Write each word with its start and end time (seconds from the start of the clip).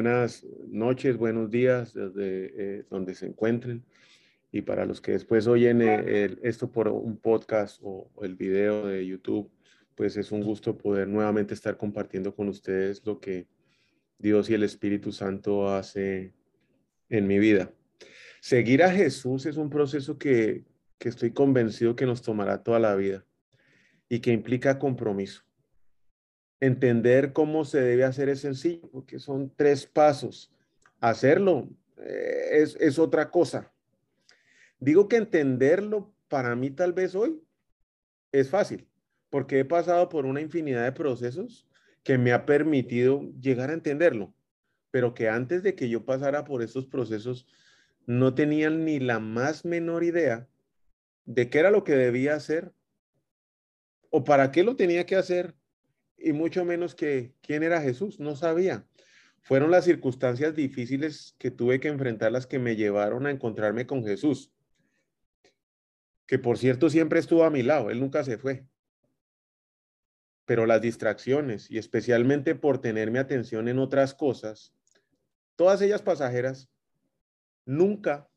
Buenas 0.00 0.46
noches, 0.68 1.16
buenos 1.16 1.50
días 1.50 1.92
desde 1.92 2.52
eh, 2.56 2.84
donde 2.88 3.16
se 3.16 3.26
encuentren. 3.26 3.84
Y 4.52 4.62
para 4.62 4.86
los 4.86 5.00
que 5.00 5.10
después 5.10 5.48
oyen 5.48 5.82
eh, 5.82 6.36
esto 6.44 6.70
por 6.70 6.86
un 6.86 7.16
podcast 7.16 7.80
o, 7.82 8.08
el 8.22 8.36
video 8.36 8.86
de 8.86 9.04
YouTube, 9.04 9.50
pues 9.96 10.16
es 10.16 10.30
un 10.30 10.44
gusto 10.44 10.78
poder 10.78 11.08
nuevamente 11.08 11.52
estar 11.52 11.76
compartiendo 11.76 12.32
con 12.32 12.48
ustedes 12.48 13.04
lo 13.04 13.18
que 13.18 13.48
Dios 14.18 14.48
y 14.50 14.54
el 14.54 14.62
Espíritu 14.62 15.10
Santo 15.10 15.68
hace 15.68 16.32
en 17.08 17.26
mi 17.26 17.40
vida. 17.40 17.72
Seguir 18.40 18.84
a 18.84 18.92
Jesús 18.92 19.46
es 19.46 19.56
un 19.56 19.68
proceso 19.68 20.16
que, 20.16 20.64
que 20.98 21.08
estoy 21.08 21.32
convencido 21.32 21.96
que 21.96 22.06
nos 22.06 22.22
tomará 22.22 22.62
toda 22.62 22.78
la 22.78 22.94
vida 22.94 23.26
y 24.08 24.20
que 24.20 24.30
implica 24.30 24.78
compromiso 24.78 25.47
entender 26.60 27.32
cómo 27.32 27.64
se 27.64 27.80
debe 27.80 28.04
hacer 28.04 28.28
es 28.28 28.40
sencillo, 28.40 28.88
porque 28.90 29.18
son 29.18 29.52
tres 29.54 29.86
pasos. 29.86 30.52
Hacerlo 31.00 31.68
eh, 31.98 32.48
es, 32.52 32.76
es 32.80 32.98
otra 32.98 33.30
cosa. 33.30 33.72
Digo 34.80 35.08
que 35.08 35.16
entenderlo 35.16 36.12
para 36.28 36.54
mí 36.54 36.70
tal 36.70 36.92
vez 36.92 37.14
hoy 37.14 37.42
es 38.32 38.50
fácil, 38.50 38.86
porque 39.30 39.60
he 39.60 39.64
pasado 39.64 40.08
por 40.08 40.26
una 40.26 40.40
infinidad 40.40 40.84
de 40.84 40.92
procesos 40.92 41.66
que 42.02 42.18
me 42.18 42.32
ha 42.32 42.46
permitido 42.46 43.22
llegar 43.40 43.70
a 43.70 43.74
entenderlo, 43.74 44.32
pero 44.90 45.14
que 45.14 45.28
antes 45.28 45.62
de 45.62 45.74
que 45.74 45.88
yo 45.88 46.04
pasara 46.04 46.44
por 46.44 46.62
estos 46.62 46.86
procesos 46.86 47.46
no 48.06 48.34
tenían 48.34 48.84
ni 48.84 49.00
la 49.00 49.18
más 49.18 49.64
menor 49.64 50.04
idea 50.04 50.48
de 51.26 51.50
qué 51.50 51.58
era 51.58 51.70
lo 51.70 51.84
que 51.84 51.94
debía 51.94 52.34
hacer 52.34 52.72
o 54.10 54.24
para 54.24 54.50
qué 54.50 54.62
lo 54.62 54.76
tenía 54.76 55.04
que 55.04 55.16
hacer 55.16 55.54
y 56.18 56.32
mucho 56.32 56.64
menos 56.64 56.94
que 56.94 57.32
quién 57.40 57.62
era 57.62 57.80
Jesús, 57.80 58.18
no 58.20 58.36
sabía. 58.36 58.86
Fueron 59.40 59.70
las 59.70 59.84
circunstancias 59.84 60.54
difíciles 60.54 61.34
que 61.38 61.50
tuve 61.50 61.80
que 61.80 61.88
enfrentar 61.88 62.32
las 62.32 62.46
que 62.46 62.58
me 62.58 62.76
llevaron 62.76 63.26
a 63.26 63.30
encontrarme 63.30 63.86
con 63.86 64.04
Jesús, 64.04 64.52
que 66.26 66.38
por 66.38 66.58
cierto 66.58 66.90
siempre 66.90 67.20
estuvo 67.20 67.44
a 67.44 67.50
mi 67.50 67.62
lado, 67.62 67.90
él 67.90 68.00
nunca 68.00 68.24
se 68.24 68.36
fue. 68.36 68.66
Pero 70.44 70.66
las 70.66 70.82
distracciones 70.82 71.70
y 71.70 71.78
especialmente 71.78 72.54
por 72.54 72.80
tener 72.80 73.10
mi 73.10 73.18
atención 73.18 73.68
en 73.68 73.78
otras 73.78 74.14
cosas, 74.14 74.74
todas 75.56 75.80
ellas 75.80 76.02
pasajeras, 76.02 76.70
nunca 77.64 78.28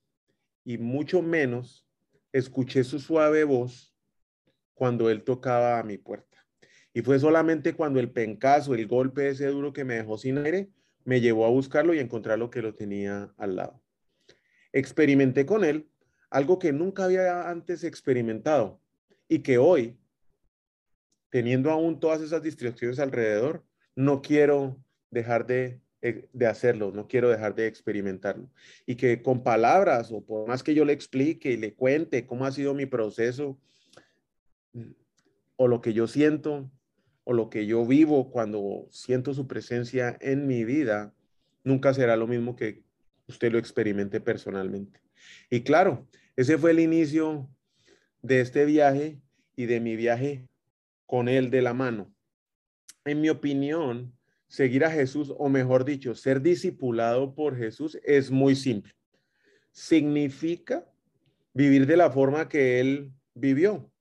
y 0.64 0.78
mucho 0.78 1.22
menos 1.22 1.86
escuché 2.32 2.84
su 2.84 3.00
suave 3.00 3.44
voz 3.44 3.94
cuando 4.74 5.10
él 5.10 5.24
tocaba 5.24 5.80
a 5.80 5.84
mi 5.84 5.98
puerta. 5.98 6.31
Y 6.94 7.02
fue 7.02 7.20
solamente 7.20 7.74
cuando 7.74 8.00
el 8.00 8.12
pencazo, 8.12 8.74
el 8.74 8.88
golpe 8.88 9.30
ese 9.30 9.48
duro 9.48 9.74
que 9.74 9.86
me 9.86 9.96
dejó 9.96 10.18
sin 10.18 10.38
aire, 10.38 10.70
me 11.04 11.22
llevó 11.22 11.46
a 11.46 11.50
buscarlo 11.50 11.94
y 11.94 12.00
encontrar 12.00 12.38
lo 12.38 12.50
que 12.50 12.62
lo 12.62 12.76
tenía 12.76 13.34
al 13.38 13.56
lado. 13.56 13.82
Experimenté 14.74 15.46
con 15.46 15.64
él 15.64 15.88
algo 16.30 16.60
que 16.60 16.72
nunca 16.72 17.06
había 17.06 17.50
antes 17.50 17.84
experimentado 17.84 18.82
y 19.28 19.40
que 19.40 19.58
hoy, 19.58 19.98
teniendo 21.30 21.72
aún 21.72 22.00
todas 22.00 22.22
esas 22.22 22.42
distracciones 22.42 23.00
alrededor, 23.00 23.66
no 23.96 24.22
quiero 24.22 24.82
dejar 25.10 25.46
de, 25.46 25.82
eh, 26.02 26.30
de 26.32 26.48
hacerlo, 26.48 26.92
no 26.92 27.08
quiero 27.08 27.30
dejar 27.30 27.54
de 27.56 27.68
experimentarlo. 27.68 28.50
Y 28.86 28.96
que 28.96 29.22
con 29.22 29.44
palabras 29.44 30.12
o 30.12 30.26
por 30.26 30.48
más 30.48 30.64
que 30.64 30.74
yo 30.74 30.86
le 30.86 30.94
explique 30.94 31.52
y 31.52 31.58
le 31.58 31.74
cuente 31.74 32.26
cómo 32.26 32.46
ha 32.46 32.52
sido 32.52 32.74
mi 32.74 32.86
proceso 32.86 33.60
mm, 34.74 34.92
o 35.58 35.68
lo 35.68 35.82
que 35.82 35.94
yo 35.94 36.08
siento, 36.08 36.72
o 37.24 37.34
lo 37.34 37.50
que 37.50 37.66
yo 37.66 37.86
vivo 37.86 38.32
cuando 38.32 38.88
siento 38.90 39.34
su 39.34 39.48
presencia 39.48 40.18
en 40.22 40.48
mi 40.48 40.64
vida, 40.64 41.14
nunca 41.64 41.94
será 41.94 42.16
lo 42.16 42.28
mismo 42.28 42.56
que 42.56 42.84
usted 43.28 43.52
lo 43.52 43.58
experimente 43.58 44.20
personalmente. 44.20 45.00
Y 45.50 45.62
claro, 45.62 46.08
ese 46.36 46.58
fue 46.58 46.72
el 46.72 46.80
inicio 46.80 47.50
de 48.22 48.42
este 48.42 48.66
viaje 48.66 49.20
y 49.56 49.66
de 49.66 49.80
mi 49.80 49.96
viaje 49.96 50.48
con 51.06 51.28
él 51.28 51.50
de 51.52 51.62
la 51.62 51.74
mano. 51.74 52.14
En 53.06 53.22
mi 53.22 53.30
opinión, 53.30 54.14
seguir 54.48 54.86
a 54.86 54.92
Jesús, 54.92 55.34
o 55.38 55.50
mejor 55.50 55.86
dicho, 55.86 56.16
ser 56.16 56.42
discipulado 56.42 57.36
por 57.36 57.58
Jesús 57.58 57.98
es 58.04 58.32
muy 58.32 58.56
simple. 58.56 58.94
Significa 59.72 60.86
vivir 61.54 61.86
de 61.86 61.98
la 61.98 62.12
forma 62.12 62.50
que 62.50 62.80
él 62.80 63.12
vivió 63.34 63.92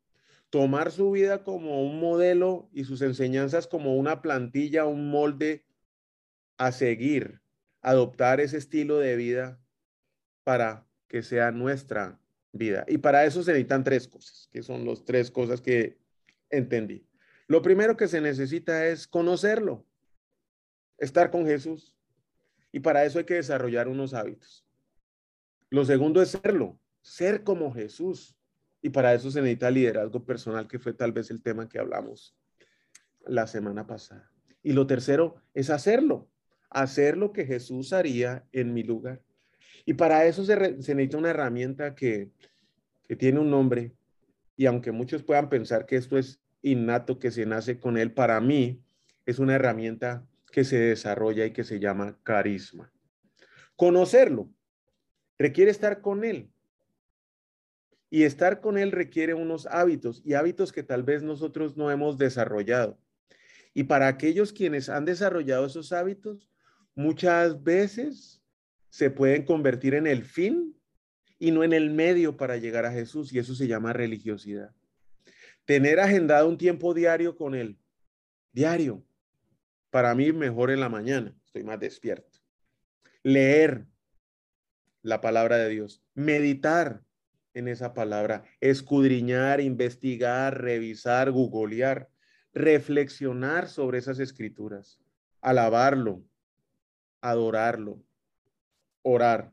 tomar 0.51 0.91
su 0.91 1.13
vida 1.13 1.45
como 1.45 1.83
un 1.85 2.01
modelo 2.01 2.69
y 2.73 2.85
sus 2.85 3.03
enseñanzas 3.03 3.67
como 3.67 3.97
una 3.97 4.21
plantilla, 4.21 4.85
un 4.85 5.11
molde 5.11 5.65
a 6.59 6.73
seguir, 6.73 7.41
adoptar 7.81 8.41
ese 8.41 8.59
estilo 8.59 8.99
de 8.99 9.17
vida 9.17 9.61
para 10.45 10.87
que 11.09 11.23
sea 11.23 11.53
nuestra 11.53 12.21
vida. 12.53 12.85
Y 12.89 12.99
para 12.99 13.25
eso 13.25 13.43
se 13.43 13.53
necesitan 13.53 13.85
tres 13.85 14.09
cosas, 14.09 14.49
que 14.53 14.63
son 14.63 14.85
las 14.85 15.05
tres 15.05 15.31
cosas 15.31 15.61
que 15.61 15.99
entendí. 16.51 17.07
Lo 17.47 17.63
primero 17.63 17.97
que 17.97 18.09
se 18.09 18.21
necesita 18.21 18.87
es 18.87 19.07
conocerlo, 19.07 19.87
estar 20.99 21.31
con 21.31 21.47
Jesús. 21.47 21.97
Y 22.73 22.81
para 22.81 23.05
eso 23.05 23.19
hay 23.19 23.25
que 23.25 23.35
desarrollar 23.35 23.89
unos 23.89 24.15
hábitos. 24.15 24.65
Lo 25.71 25.85
segundo 25.85 26.21
es 26.23 26.31
serlo, 26.31 26.79
ser 27.01 27.43
como 27.43 27.73
Jesús. 27.73 28.37
Y 28.83 28.91
para 28.91 29.15
eso 29.15 29.31
se 29.31 29.41
necesita 29.41 29.71
liderazgo 29.71 30.25
personal, 30.25 30.67
que 30.67 30.79
fue 30.79 30.93
tal 30.93 31.13
vez 31.13 31.31
el 31.31 31.43
tema 31.43 31.69
que 31.69 31.79
hablamos 31.79 32.37
la 33.27 33.47
semana 33.47 33.87
pasada. 33.87 34.31
Y 34.63 34.73
lo 34.73 34.87
tercero 34.87 35.37
es 35.55 35.71
hacerlo, 35.71 36.29
hacer 36.71 37.17
lo 37.17 37.33
que 37.33 37.45
Jesús 37.45 37.93
haría 37.93 38.47
en 38.53 38.73
mi 38.73 38.83
lugar. 38.83 39.23
Y 39.85 39.95
para 39.95 40.25
eso 40.27 40.45
se, 40.45 40.57
necesita 40.57 41.17
una 41.17 41.31
herramienta 41.31 41.95
que, 41.95 42.31
que 43.07 43.17
tiene 43.17 43.41
un 43.41 43.51
nombre. 43.51 43.93
Y 44.57 44.67
aunque 44.67 44.93
muchos 44.93 45.23
puedan 45.23 45.49
pensar 45.49 45.87
que 45.87 45.97
esto 45.97 46.19
es 46.19 46.41
innato, 46.63 47.19
que 47.19 47.31
se 47.31 47.47
nace 47.47 47.79
con 47.79 47.97
él, 47.97 48.13
para 48.13 48.41
mí 48.41 48.83
es 49.27 49.39
una 49.39 49.55
herramienta 49.55 50.27
que 50.53 50.65
se 50.65 50.79
desarrolla 50.79 51.47
y 51.47 51.53
que 51.53 51.65
se 51.65 51.81
llama 51.81 52.19
carisma. 52.23 52.93
Conocerlo 53.77 54.51
requiere 55.39 55.71
estar 55.71 56.03
con 56.03 56.25
él, 56.25 56.51
y 58.11 58.25
estar 58.25 58.61
con 58.61 58.77
Él 58.77 58.91
requiere 58.91 59.35
unos 59.35 59.67
hábitos 59.67 60.21
y 60.25 60.35
hábitos 60.35 60.73
que 60.73 60.83
tal 60.83 61.05
vez 61.05 61.23
nosotros 61.23 61.77
no 61.77 61.91
hemos 61.91 62.19
desarrollado. 62.19 62.99
Y 63.73 63.85
para 63.85 64.09
aquellos 64.09 64.53
quienes 64.53 64.89
han 64.89 65.05
desarrollado 65.05 65.65
esos 65.65 65.93
hábitos, 65.93 66.51
muchas 66.97 67.63
veces 67.63 68.43
se 68.89 69.11
pueden 69.11 69.45
convertir 69.45 69.95
en 69.95 70.09
el 70.09 70.25
fin 70.25 70.77
y 71.39 71.53
no 71.53 71.63
en 71.63 71.73
el 71.73 71.91
medio 71.91 72.37
para 72.37 72.57
llegar 72.57 72.85
a 72.85 72.93
Jesús. 72.93 73.33
Y 73.33 73.39
eso 73.39 73.55
se 73.55 73.69
llama 73.69 73.93
religiosidad. 73.93 74.75
Tener 75.65 76.01
agendado 76.01 76.49
un 76.49 76.59
tiempo 76.59 76.93
diario 76.93 77.37
con 77.37 77.55
Él. 77.55 77.79
Diario. 78.53 79.05
Para 79.91 80.17
mí 80.17 80.33
mejor 80.33 80.73
en 80.73 80.81
la 80.81 80.89
mañana. 80.89 81.37
Estoy 81.47 81.63
más 81.63 81.79
despierto. 81.79 82.41
Leer 83.23 83.87
la 85.03 85.21
palabra 85.21 85.59
de 85.59 85.69
Dios. 85.69 86.03
Meditar 86.15 87.05
en 87.55 87.69
esa 87.69 87.95
palabra, 87.95 88.45
escudriñar, 88.61 89.61
investigar, 89.61 90.61
revisar, 90.61 91.31
googlear, 91.31 92.09
reflexionar 92.53 93.69
sobre 93.69 93.99
esas 93.99 94.19
escrituras, 94.19 94.99
alabarlo, 95.41 96.23
adorarlo, 97.21 98.03
orar. 99.03 99.53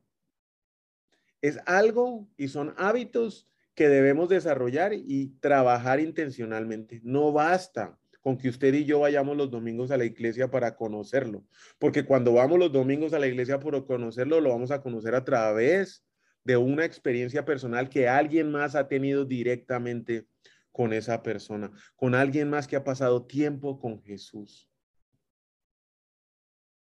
Es 1.41 1.59
algo 1.65 2.27
y 2.37 2.47
son 2.47 2.73
hábitos 2.77 3.47
que 3.75 3.89
debemos 3.89 4.29
desarrollar 4.29 4.93
y 4.93 5.27
trabajar 5.39 5.99
intencionalmente. 5.99 6.99
No 7.03 7.31
basta 7.31 7.97
con 8.21 8.37
que 8.37 8.49
usted 8.49 8.73
y 8.73 8.85
yo 8.85 8.99
vayamos 8.99 9.37
los 9.37 9.51
domingos 9.51 9.91
a 9.91 9.97
la 9.97 10.05
iglesia 10.05 10.49
para 10.49 10.75
conocerlo, 10.75 11.45
porque 11.79 12.03
cuando 12.03 12.33
vamos 12.33 12.59
los 12.59 12.71
domingos 12.71 13.13
a 13.13 13.19
la 13.19 13.27
iglesia 13.27 13.59
por 13.59 13.85
conocerlo, 13.85 14.41
lo 14.41 14.49
vamos 14.49 14.71
a 14.71 14.81
conocer 14.81 15.15
a 15.15 15.23
través 15.23 16.03
de 16.47 16.55
una 16.55 16.85
experiencia 16.85 17.43
personal 17.43 17.89
que 17.89 18.07
alguien 18.07 18.49
más 18.49 18.73
ha 18.75 18.87
tenido 18.87 19.25
directamente 19.25 20.29
con 20.71 20.93
esa 20.93 21.21
persona, 21.21 21.73
con 21.97 22.15
alguien 22.15 22.49
más 22.49 22.69
que 22.69 22.77
ha 22.77 22.85
pasado 22.85 23.25
tiempo 23.25 23.77
con 23.81 24.01
Jesús. 24.01 24.71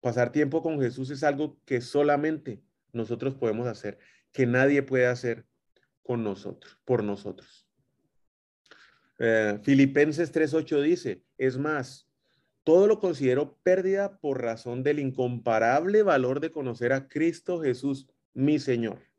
Pasar 0.00 0.30
tiempo 0.30 0.62
con 0.62 0.80
Jesús 0.80 1.10
es 1.10 1.24
algo 1.24 1.60
que 1.64 1.80
solamente 1.80 2.62
nosotros 2.92 3.34
podemos 3.34 3.66
hacer, 3.66 3.98
que 4.30 4.46
nadie 4.46 4.84
puede 4.84 5.06
hacer 5.06 5.44
con 6.04 6.22
nosotros, 6.22 6.78
por 6.84 7.02
nosotros. 7.02 7.68
Eh, 9.18 9.58
Filipenses 9.64 10.32
3.8 10.32 10.80
dice, 10.80 11.24
es 11.38 11.58
más, 11.58 12.08
todo 12.62 12.86
lo 12.86 13.00
considero 13.00 13.58
pérdida 13.64 14.16
por 14.20 14.42
razón 14.42 14.84
del 14.84 15.00
incomparable 15.00 16.04
valor 16.04 16.38
de 16.38 16.52
conocer 16.52 16.92
a 16.92 17.08
Cristo 17.08 17.60
Jesús, 17.60 18.08
mi 18.32 18.60
Señor. 18.60 19.09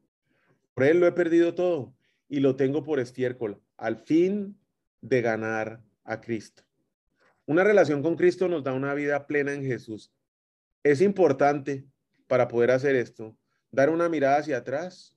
Por 0.81 0.87
Él 0.87 0.99
lo 0.99 1.05
he 1.05 1.11
perdido 1.11 1.53
todo 1.53 1.95
y 2.27 2.39
lo 2.39 2.55
tengo 2.55 2.83
por 2.83 2.99
estiércol, 2.99 3.61
al 3.77 3.97
fin 3.97 4.59
de 4.99 5.21
ganar 5.21 5.79
a 6.03 6.19
Cristo. 6.21 6.63
Una 7.45 7.63
relación 7.63 8.01
con 8.01 8.15
Cristo 8.15 8.47
nos 8.47 8.63
da 8.63 8.73
una 8.73 8.95
vida 8.95 9.27
plena 9.27 9.53
en 9.53 9.63
Jesús. 9.63 10.11
Es 10.81 11.01
importante 11.01 11.85
para 12.25 12.47
poder 12.47 12.71
hacer 12.71 12.95
esto, 12.95 13.37
dar 13.69 13.91
una 13.91 14.09
mirada 14.09 14.37
hacia 14.37 14.57
atrás, 14.57 15.15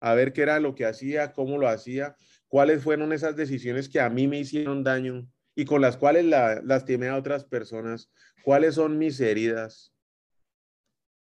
a 0.00 0.14
ver 0.14 0.32
qué 0.32 0.40
era 0.40 0.58
lo 0.58 0.74
que 0.74 0.86
hacía, 0.86 1.34
cómo 1.34 1.58
lo 1.58 1.68
hacía, 1.68 2.16
cuáles 2.48 2.82
fueron 2.82 3.12
esas 3.12 3.36
decisiones 3.36 3.90
que 3.90 4.00
a 4.00 4.08
mí 4.08 4.26
me 4.26 4.38
hicieron 4.38 4.82
daño 4.82 5.28
y 5.54 5.66
con 5.66 5.82
las 5.82 5.98
cuales 5.98 6.24
la, 6.24 6.62
lastimé 6.64 7.08
a 7.08 7.18
otras 7.18 7.44
personas, 7.44 8.10
cuáles 8.42 8.76
son 8.76 8.96
mis 8.96 9.20
heridas 9.20 9.92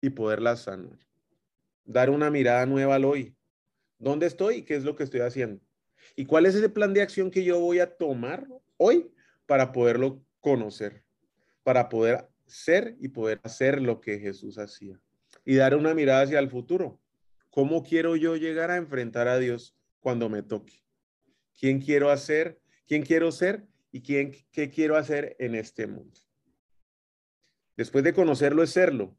y 0.00 0.11
poderlas 0.11 0.61
sanar. 0.62 1.00
Dar 1.85 2.11
una 2.11 2.31
mirada 2.31 2.64
nueva 2.64 2.94
al 2.94 3.05
hoy. 3.05 3.37
¿Dónde 4.00 4.26
estoy 4.26 4.56
y 4.56 4.62
qué 4.62 4.75
es 4.75 4.82
lo 4.82 4.97
que 4.97 5.05
estoy 5.05 5.20
haciendo? 5.20 5.62
¿Y 6.17 6.25
cuál 6.25 6.47
es 6.47 6.56
ese 6.56 6.69
plan 6.69 6.93
de 6.93 7.02
acción 7.02 7.31
que 7.31 7.44
yo 7.44 7.61
voy 7.61 7.79
a 7.79 7.97
tomar 7.97 8.49
hoy 8.76 9.12
para 9.47 9.70
poderlo 9.70 10.25
conocer? 10.41 11.05
Para 11.62 11.88
poder 11.88 12.29
ser 12.47 12.97
y 12.99 13.06
poder 13.06 13.38
hacer 13.44 13.81
lo 13.81 14.00
que 14.00 14.19
Jesús 14.19 14.58
hacía. 14.58 15.00
Y 15.44 15.55
dar 15.55 15.76
una 15.76 15.94
mirada 15.94 16.23
hacia 16.23 16.41
el 16.41 16.50
futuro. 16.50 17.00
¿Cómo 17.50 17.85
quiero 17.85 18.17
yo 18.17 18.35
llegar 18.35 18.73
a 18.73 18.76
enfrentar 18.76 19.29
a 19.29 19.38
Dios 19.38 19.76
cuando 20.00 20.29
me 20.29 20.43
toque? 20.43 20.81
quién 21.61 21.79
quiero 21.79 22.11
hacer, 22.11 22.58
quién 22.88 23.03
quiero 23.03 23.31
ser 23.31 23.67
y 23.93 24.00
quién, 24.00 24.35
qué 24.50 24.70
quiero 24.70 24.96
hacer 24.96 25.37
en 25.38 25.55
este 25.55 25.87
mundo. 25.87 26.19
Después 27.76 28.03
de 28.03 28.14
conocerlo 28.14 28.62
es 28.62 28.70
serlo, 28.70 29.19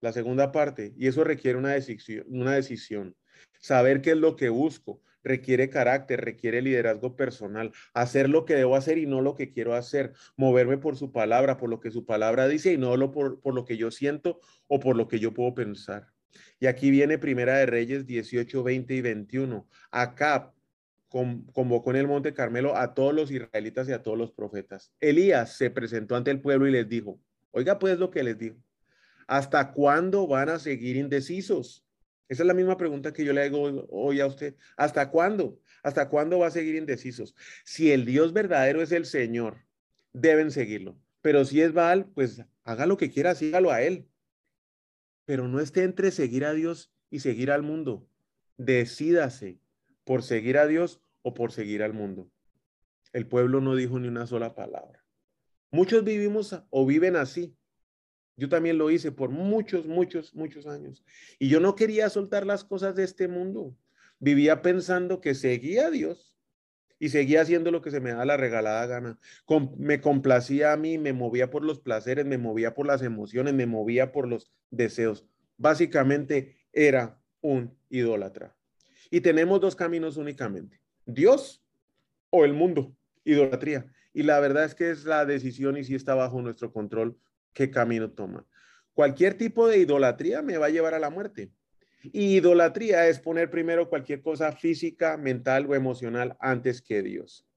la 0.00 0.12
segunda 0.12 0.50
parte, 0.50 0.94
y 0.96 1.08
eso 1.08 1.24
requiere 1.24 1.58
una 1.58 1.72
decisión, 1.72 2.24
una 2.28 2.54
decisión. 2.54 3.14
Saber 3.60 4.00
qué 4.00 4.10
es 4.10 4.16
lo 4.16 4.36
que 4.36 4.48
busco, 4.48 5.02
requiere 5.22 5.68
carácter, 5.68 6.20
requiere 6.24 6.62
liderazgo 6.62 7.16
personal, 7.16 7.72
hacer 7.92 8.28
lo 8.28 8.44
que 8.44 8.54
debo 8.54 8.76
hacer 8.76 8.98
y 8.98 9.06
no 9.06 9.20
lo 9.20 9.34
que 9.34 9.50
quiero 9.50 9.74
hacer, 9.74 10.12
moverme 10.36 10.78
por 10.78 10.96
su 10.96 11.12
palabra, 11.12 11.56
por 11.56 11.68
lo 11.68 11.80
que 11.80 11.90
su 11.90 12.06
palabra 12.06 12.48
dice 12.48 12.72
y 12.72 12.78
no 12.78 12.96
lo 12.96 13.10
por, 13.10 13.40
por 13.40 13.54
lo 13.54 13.64
que 13.64 13.76
yo 13.76 13.90
siento 13.90 14.40
o 14.66 14.80
por 14.80 14.96
lo 14.96 15.08
que 15.08 15.18
yo 15.18 15.34
puedo 15.34 15.54
pensar. 15.54 16.08
Y 16.60 16.66
aquí 16.66 16.90
viene 16.90 17.18
Primera 17.18 17.58
de 17.58 17.66
Reyes 17.66 18.06
18, 18.06 18.62
20 18.62 18.94
y 18.94 19.00
21. 19.00 19.68
Acá 19.90 20.52
convocó 21.08 21.90
en 21.90 21.96
el 21.96 22.06
Monte 22.06 22.34
Carmelo 22.34 22.76
a 22.76 22.94
todos 22.94 23.14
los 23.14 23.30
israelitas 23.30 23.88
y 23.88 23.92
a 23.92 24.02
todos 24.02 24.18
los 24.18 24.32
profetas. 24.32 24.92
Elías 25.00 25.56
se 25.56 25.70
presentó 25.70 26.16
ante 26.16 26.30
el 26.30 26.40
pueblo 26.40 26.68
y 26.68 26.72
les 26.72 26.88
dijo, 26.88 27.18
oiga 27.50 27.78
pues 27.78 27.98
lo 27.98 28.10
que 28.10 28.22
les 28.22 28.38
dijo, 28.38 28.56
¿hasta 29.26 29.72
cuándo 29.72 30.26
van 30.26 30.50
a 30.50 30.58
seguir 30.58 30.96
indecisos? 30.96 31.87
Esa 32.28 32.42
es 32.42 32.46
la 32.46 32.54
misma 32.54 32.76
pregunta 32.76 33.12
que 33.12 33.24
yo 33.24 33.32
le 33.32 33.42
hago 33.42 33.86
hoy 33.90 34.20
a 34.20 34.26
usted. 34.26 34.54
¿Hasta 34.76 35.10
cuándo? 35.10 35.60
¿Hasta 35.82 36.08
cuándo 36.08 36.38
va 36.38 36.48
a 36.48 36.50
seguir 36.50 36.74
indecisos? 36.74 37.34
Si 37.64 37.90
el 37.90 38.04
Dios 38.04 38.32
verdadero 38.32 38.82
es 38.82 38.92
el 38.92 39.06
Señor, 39.06 39.64
deben 40.12 40.50
seguirlo. 40.50 40.98
Pero 41.22 41.44
si 41.44 41.62
es 41.62 41.72
Baal, 41.72 42.10
pues 42.14 42.42
haga 42.64 42.86
lo 42.86 42.96
que 42.96 43.10
quiera, 43.10 43.34
sígalo 43.34 43.70
a 43.70 43.82
él. 43.82 44.08
Pero 45.24 45.48
no 45.48 45.60
esté 45.60 45.84
entre 45.84 46.10
seguir 46.10 46.44
a 46.44 46.52
Dios 46.52 46.92
y 47.10 47.20
seguir 47.20 47.50
al 47.50 47.62
mundo. 47.62 48.08
Decídase 48.56 49.58
por 50.04 50.22
seguir 50.22 50.58
a 50.58 50.66
Dios 50.66 51.00
o 51.22 51.34
por 51.34 51.52
seguir 51.52 51.82
al 51.82 51.92
mundo. 51.92 52.30
El 53.12 53.26
pueblo 53.26 53.60
no 53.60 53.74
dijo 53.74 53.98
ni 53.98 54.08
una 54.08 54.26
sola 54.26 54.54
palabra. 54.54 55.04
Muchos 55.70 56.04
vivimos 56.04 56.62
o 56.70 56.86
viven 56.86 57.16
así. 57.16 57.54
Yo 58.38 58.48
también 58.48 58.78
lo 58.78 58.88
hice 58.88 59.10
por 59.10 59.30
muchos, 59.30 59.84
muchos, 59.84 60.32
muchos 60.32 60.68
años. 60.68 61.04
Y 61.40 61.48
yo 61.48 61.58
no 61.58 61.74
quería 61.74 62.08
soltar 62.08 62.46
las 62.46 62.62
cosas 62.62 62.94
de 62.94 63.02
este 63.02 63.26
mundo. 63.26 63.76
Vivía 64.20 64.62
pensando 64.62 65.20
que 65.20 65.34
seguía 65.34 65.88
a 65.88 65.90
Dios 65.90 66.38
y 67.00 67.08
seguía 67.08 67.40
haciendo 67.42 67.72
lo 67.72 67.82
que 67.82 67.90
se 67.90 67.98
me 67.98 68.12
da 68.12 68.24
la 68.24 68.36
regalada 68.36 68.86
gana. 68.86 69.18
me 69.76 70.00
complacía 70.00 70.72
a 70.72 70.76
mí, 70.76 70.98
me 70.98 71.12
movía 71.12 71.50
por 71.50 71.64
los 71.64 71.80
placeres, 71.80 72.26
me 72.26 72.38
movía 72.38 72.74
por 72.74 72.86
las 72.86 73.02
emociones, 73.02 73.54
me 73.54 73.66
movía 73.66 74.12
por 74.12 74.28
los 74.28 74.52
deseos. 74.70 75.26
Básicamente 75.56 76.56
era 76.72 77.20
un 77.40 77.76
idólatra. 77.90 78.56
Y 79.10 79.20
tenemos 79.20 79.60
dos 79.60 79.74
caminos 79.74 80.16
únicamente, 80.16 80.80
Dios 81.06 81.64
o 82.30 82.44
el 82.44 82.52
mundo, 82.52 82.94
idolatría. 83.24 83.90
Y 84.12 84.22
la 84.22 84.38
verdad 84.38 84.64
es 84.64 84.76
que 84.76 84.90
es 84.90 85.04
la 85.04 85.26
decisión 85.26 85.76
y 85.76 85.82
si 85.82 85.96
está 85.96 86.14
bajo 86.14 86.40
nuestro 86.40 86.72
control 86.72 87.18
qué 87.58 87.72
camino 87.72 88.12
toma. 88.12 88.46
Cualquier 88.94 89.34
tipo 89.34 89.66
de 89.66 89.78
idolatría 89.78 90.42
me 90.42 90.58
va 90.58 90.66
a 90.66 90.70
llevar 90.70 90.94
a 90.94 91.00
la 91.00 91.10
muerte. 91.10 91.50
Y 92.04 92.36
idolatría 92.36 93.08
es 93.08 93.18
poner 93.18 93.50
primero 93.50 93.88
cualquier 93.88 94.22
cosa 94.22 94.52
física, 94.52 95.16
mental 95.16 95.66
o 95.66 95.74
emocional 95.74 96.36
antes 96.38 96.80
que 96.80 97.02
Dios. 97.02 97.48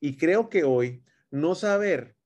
Y 0.00 0.16
creo 0.16 0.48
que 0.48 0.64
hoy 0.64 1.04
no 1.30 1.54
saber 1.54 2.16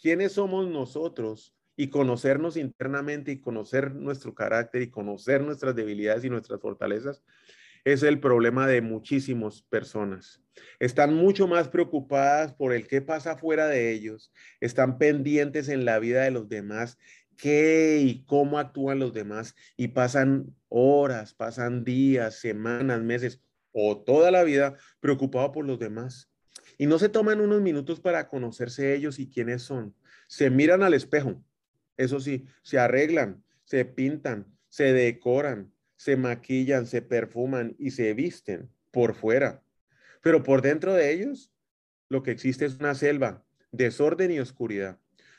quiénes 0.00 0.34
somos 0.34 0.68
nosotros 0.68 1.56
y 1.74 1.88
conocernos 1.88 2.56
internamente 2.56 3.32
y 3.32 3.40
conocer 3.40 3.92
nuestro 3.92 4.32
carácter 4.32 4.82
y 4.82 4.90
conocer 4.90 5.42
nuestras 5.42 5.74
debilidades 5.74 6.24
y 6.24 6.30
nuestras 6.30 6.60
fortalezas 6.60 7.20
es 7.86 8.02
el 8.02 8.18
problema 8.18 8.66
de 8.66 8.80
muchísimas 8.80 9.62
personas. 9.62 10.42
Están 10.80 11.14
mucho 11.14 11.46
más 11.46 11.68
preocupadas 11.68 12.52
por 12.52 12.72
el 12.72 12.88
qué 12.88 13.00
pasa 13.00 13.36
fuera 13.36 13.68
de 13.68 13.92
ellos, 13.92 14.32
están 14.60 14.98
pendientes 14.98 15.68
en 15.68 15.84
la 15.84 16.00
vida 16.00 16.24
de 16.24 16.32
los 16.32 16.48
demás, 16.48 16.98
qué 17.36 18.00
y 18.02 18.24
cómo 18.24 18.58
actúan 18.58 18.98
los 18.98 19.14
demás 19.14 19.54
y 19.76 19.88
pasan 19.88 20.52
horas, 20.68 21.32
pasan 21.32 21.84
días, 21.84 22.40
semanas, 22.40 23.02
meses 23.02 23.40
o 23.70 24.02
toda 24.02 24.32
la 24.32 24.42
vida 24.42 24.76
preocupados 24.98 25.50
por 25.50 25.64
los 25.64 25.78
demás. 25.78 26.28
Y 26.78 26.86
no 26.86 26.98
se 26.98 27.08
toman 27.08 27.40
unos 27.40 27.62
minutos 27.62 28.00
para 28.00 28.28
conocerse 28.28 28.96
ellos 28.96 29.20
y 29.20 29.30
quiénes 29.30 29.62
son. 29.62 29.94
Se 30.26 30.50
miran 30.50 30.82
al 30.82 30.94
espejo, 30.94 31.40
eso 31.96 32.18
sí, 32.18 32.46
se 32.64 32.80
arreglan, 32.80 33.44
se 33.64 33.84
pintan, 33.84 34.52
se 34.68 34.92
decoran, 34.92 35.72
se 35.96 36.16
maquillan, 36.16 36.86
se 36.86 37.02
perfuman 37.02 37.74
y 37.78 37.90
se 37.90 38.12
visten 38.14 38.70
por 38.90 39.14
fuera. 39.14 39.62
Pero 40.22 40.42
por 40.42 40.62
dentro 40.62 40.94
de 40.94 41.12
ellos, 41.12 41.52
lo 42.08 42.22
que 42.22 42.30
existe 42.30 42.64
es 42.64 42.78
una 42.78 42.94
selva, 42.94 43.44
desorden 43.72 44.30
y 44.30 44.40
oscuridad. 44.40 44.98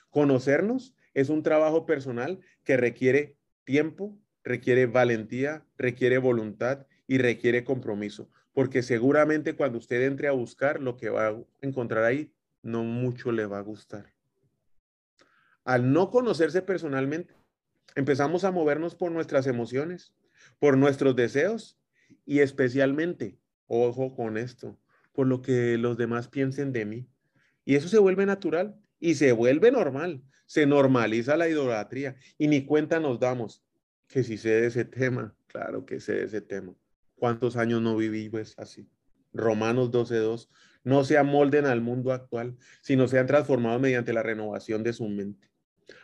Conocernos 0.10 0.96
es 1.14 1.30
un 1.30 1.44
trabajo 1.44 1.86
personal 1.86 2.40
que 2.64 2.78
requiere 2.78 3.38
tiempo, 3.64 4.18
requiere 4.44 4.86
valentía, 4.86 5.66
requiere 5.78 6.18
voluntad 6.18 6.88
y 7.08 7.18
requiere 7.18 7.64
compromiso, 7.64 8.30
porque 8.54 8.82
seguramente 8.82 9.56
cuando 9.56 9.78
usted 9.78 10.04
entre 10.04 10.28
a 10.28 10.32
buscar 10.32 10.82
lo 10.82 10.98
que 10.98 11.10
va 11.10 11.28
a 11.28 11.38
encontrar 11.62 12.04
ahí, 12.04 12.32
no 12.62 12.84
mucho 12.84 13.32
le 13.32 13.46
va 13.46 13.60
a 13.60 13.62
gustar. 13.62 14.14
Al 15.64 15.92
no 15.92 16.12
conocerse 16.12 16.62
personalmente, 16.62 17.34
empezamos 17.96 18.44
a 18.44 18.52
movernos 18.52 18.96
por 18.96 19.12
nuestras 19.12 19.48
emociones, 19.48 20.14
por 20.60 20.78
nuestros 20.78 21.16
deseos 21.16 21.80
y 22.26 22.40
especialmente, 22.40 23.40
ojo 23.68 24.16
con 24.16 24.38
esto, 24.38 24.80
por 25.14 25.28
lo 25.28 25.42
que 25.42 25.78
los 25.78 25.98
demás 25.98 26.28
piensen 26.28 26.72
de 26.74 26.86
mí. 26.86 27.10
Y 27.66 27.76
eso 27.76 27.88
se 27.88 28.00
vuelve 28.00 28.26
natural 28.26 28.76
y 29.00 29.16
se 29.16 29.32
vuelve 29.32 29.72
normal. 29.72 30.24
Se 30.46 30.66
normaliza 30.66 31.36
la 31.38 31.50
idolatría 31.50 32.16
y 32.38 32.48
ni 32.48 32.66
cuenta 32.66 33.00
nos 33.00 33.20
damos 33.20 33.64
que 34.08 34.24
si 34.24 34.38
sé 34.38 34.50
de 34.50 34.68
ese 34.68 34.86
tema, 34.86 35.36
claro 35.48 35.86
que 35.86 36.00
sé 36.00 36.14
de 36.14 36.24
ese 36.26 36.42
tema. 36.42 36.74
¿Cuántos 37.16 37.58
años 37.58 37.82
no 37.82 37.98
viví 37.98 38.30
pues 38.30 38.54
así? 38.58 38.90
Romanos 39.34 39.92
12.2, 39.92 40.50
no 40.84 41.04
se 41.04 41.18
amolden 41.18 41.66
al 41.66 41.82
mundo 41.82 42.14
actual, 42.14 42.56
sino 42.82 43.08
sean 43.08 43.28
transformados 43.28 43.82
mediante 43.82 44.14
la 44.14 44.24
renovación 44.24 44.84
de 44.84 44.94
su 44.94 45.08
mente. 45.08 45.50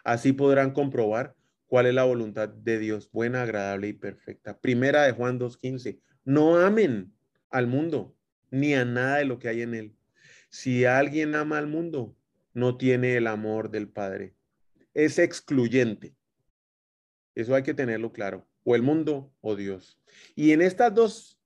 Así 0.04 0.34
podrán 0.34 0.72
comprobar 0.72 1.36
cuál 1.74 1.88
es 1.88 1.96
la 1.96 2.03
voluntad 2.03 2.50
de 2.50 2.77
Dios, 2.77 3.10
buena, 3.12 3.42
agradable 3.42 3.88
y 3.88 3.94
perfecta. 3.94 4.60
Primera 4.62 5.01
de 5.06 5.12
Juan 5.12 5.39
2.15, 5.39 6.00
no 6.24 6.60
amen 6.60 7.12
al 7.50 7.65
mundo 7.65 8.15
ni 8.51 8.75
a 8.75 8.86
nada 8.86 9.18
de 9.18 9.25
lo 9.25 9.39
que 9.39 9.48
hay 9.48 9.63
en 9.63 9.74
él. 9.74 9.96
Si 10.51 10.86
alguien 10.86 11.34
ama 11.34 11.58
al 11.58 11.65
mundo, 11.65 12.15
no 12.53 12.77
tiene 12.77 13.18
el 13.18 13.25
amor 13.25 13.72
del 13.72 13.89
Padre. 13.89 14.36
Es 14.94 15.18
excluyente. 15.18 16.15
Eso 17.34 17.56
hay 17.56 17.63
que 17.63 17.74
tenerlo 17.74 18.13
claro. 18.13 18.48
O 18.63 18.75
el 18.75 18.84
mundo 18.84 19.34
o 19.42 19.56
Dios. 19.56 20.00
Y 20.36 20.51
en 20.51 20.62
estas 20.62 20.94
dos, 20.94 21.42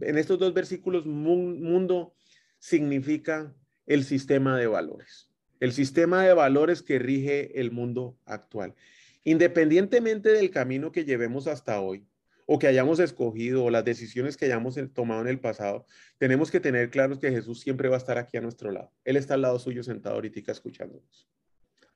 en 0.00 0.16
estos 0.16 0.38
dos 0.38 0.54
versículos, 0.54 1.04
mundo 1.04 2.14
significa 2.58 3.54
el 3.84 4.04
sistema 4.04 4.56
de 4.56 4.68
valores. 4.68 5.30
El 5.60 5.72
sistema 5.72 6.24
de 6.24 6.32
valores 6.32 6.82
que 6.82 6.98
rige 6.98 7.60
el 7.60 7.72
mundo 7.72 8.16
actual. 8.24 8.74
Independientemente 9.24 10.30
del 10.30 10.50
camino 10.50 10.92
que 10.92 11.04
llevemos 11.04 11.46
hasta 11.46 11.80
hoy, 11.80 12.06
o 12.46 12.58
que 12.58 12.66
hayamos 12.66 12.98
escogido, 12.98 13.64
o 13.64 13.70
las 13.70 13.84
decisiones 13.84 14.36
que 14.36 14.46
hayamos 14.46 14.76
tomado 14.92 15.20
en 15.20 15.28
el 15.28 15.38
pasado, 15.38 15.86
tenemos 16.18 16.50
que 16.50 16.58
tener 16.58 16.90
claros 16.90 17.18
que 17.18 17.30
Jesús 17.30 17.60
siempre 17.60 17.88
va 17.88 17.96
a 17.96 17.98
estar 17.98 18.18
aquí 18.18 18.36
a 18.36 18.40
nuestro 18.40 18.72
lado. 18.72 18.92
Él 19.04 19.16
está 19.16 19.34
al 19.34 19.42
lado 19.42 19.58
suyo 19.58 19.82
sentado 19.82 20.16
ahorita 20.16 20.50
escuchándonos. 20.50 21.28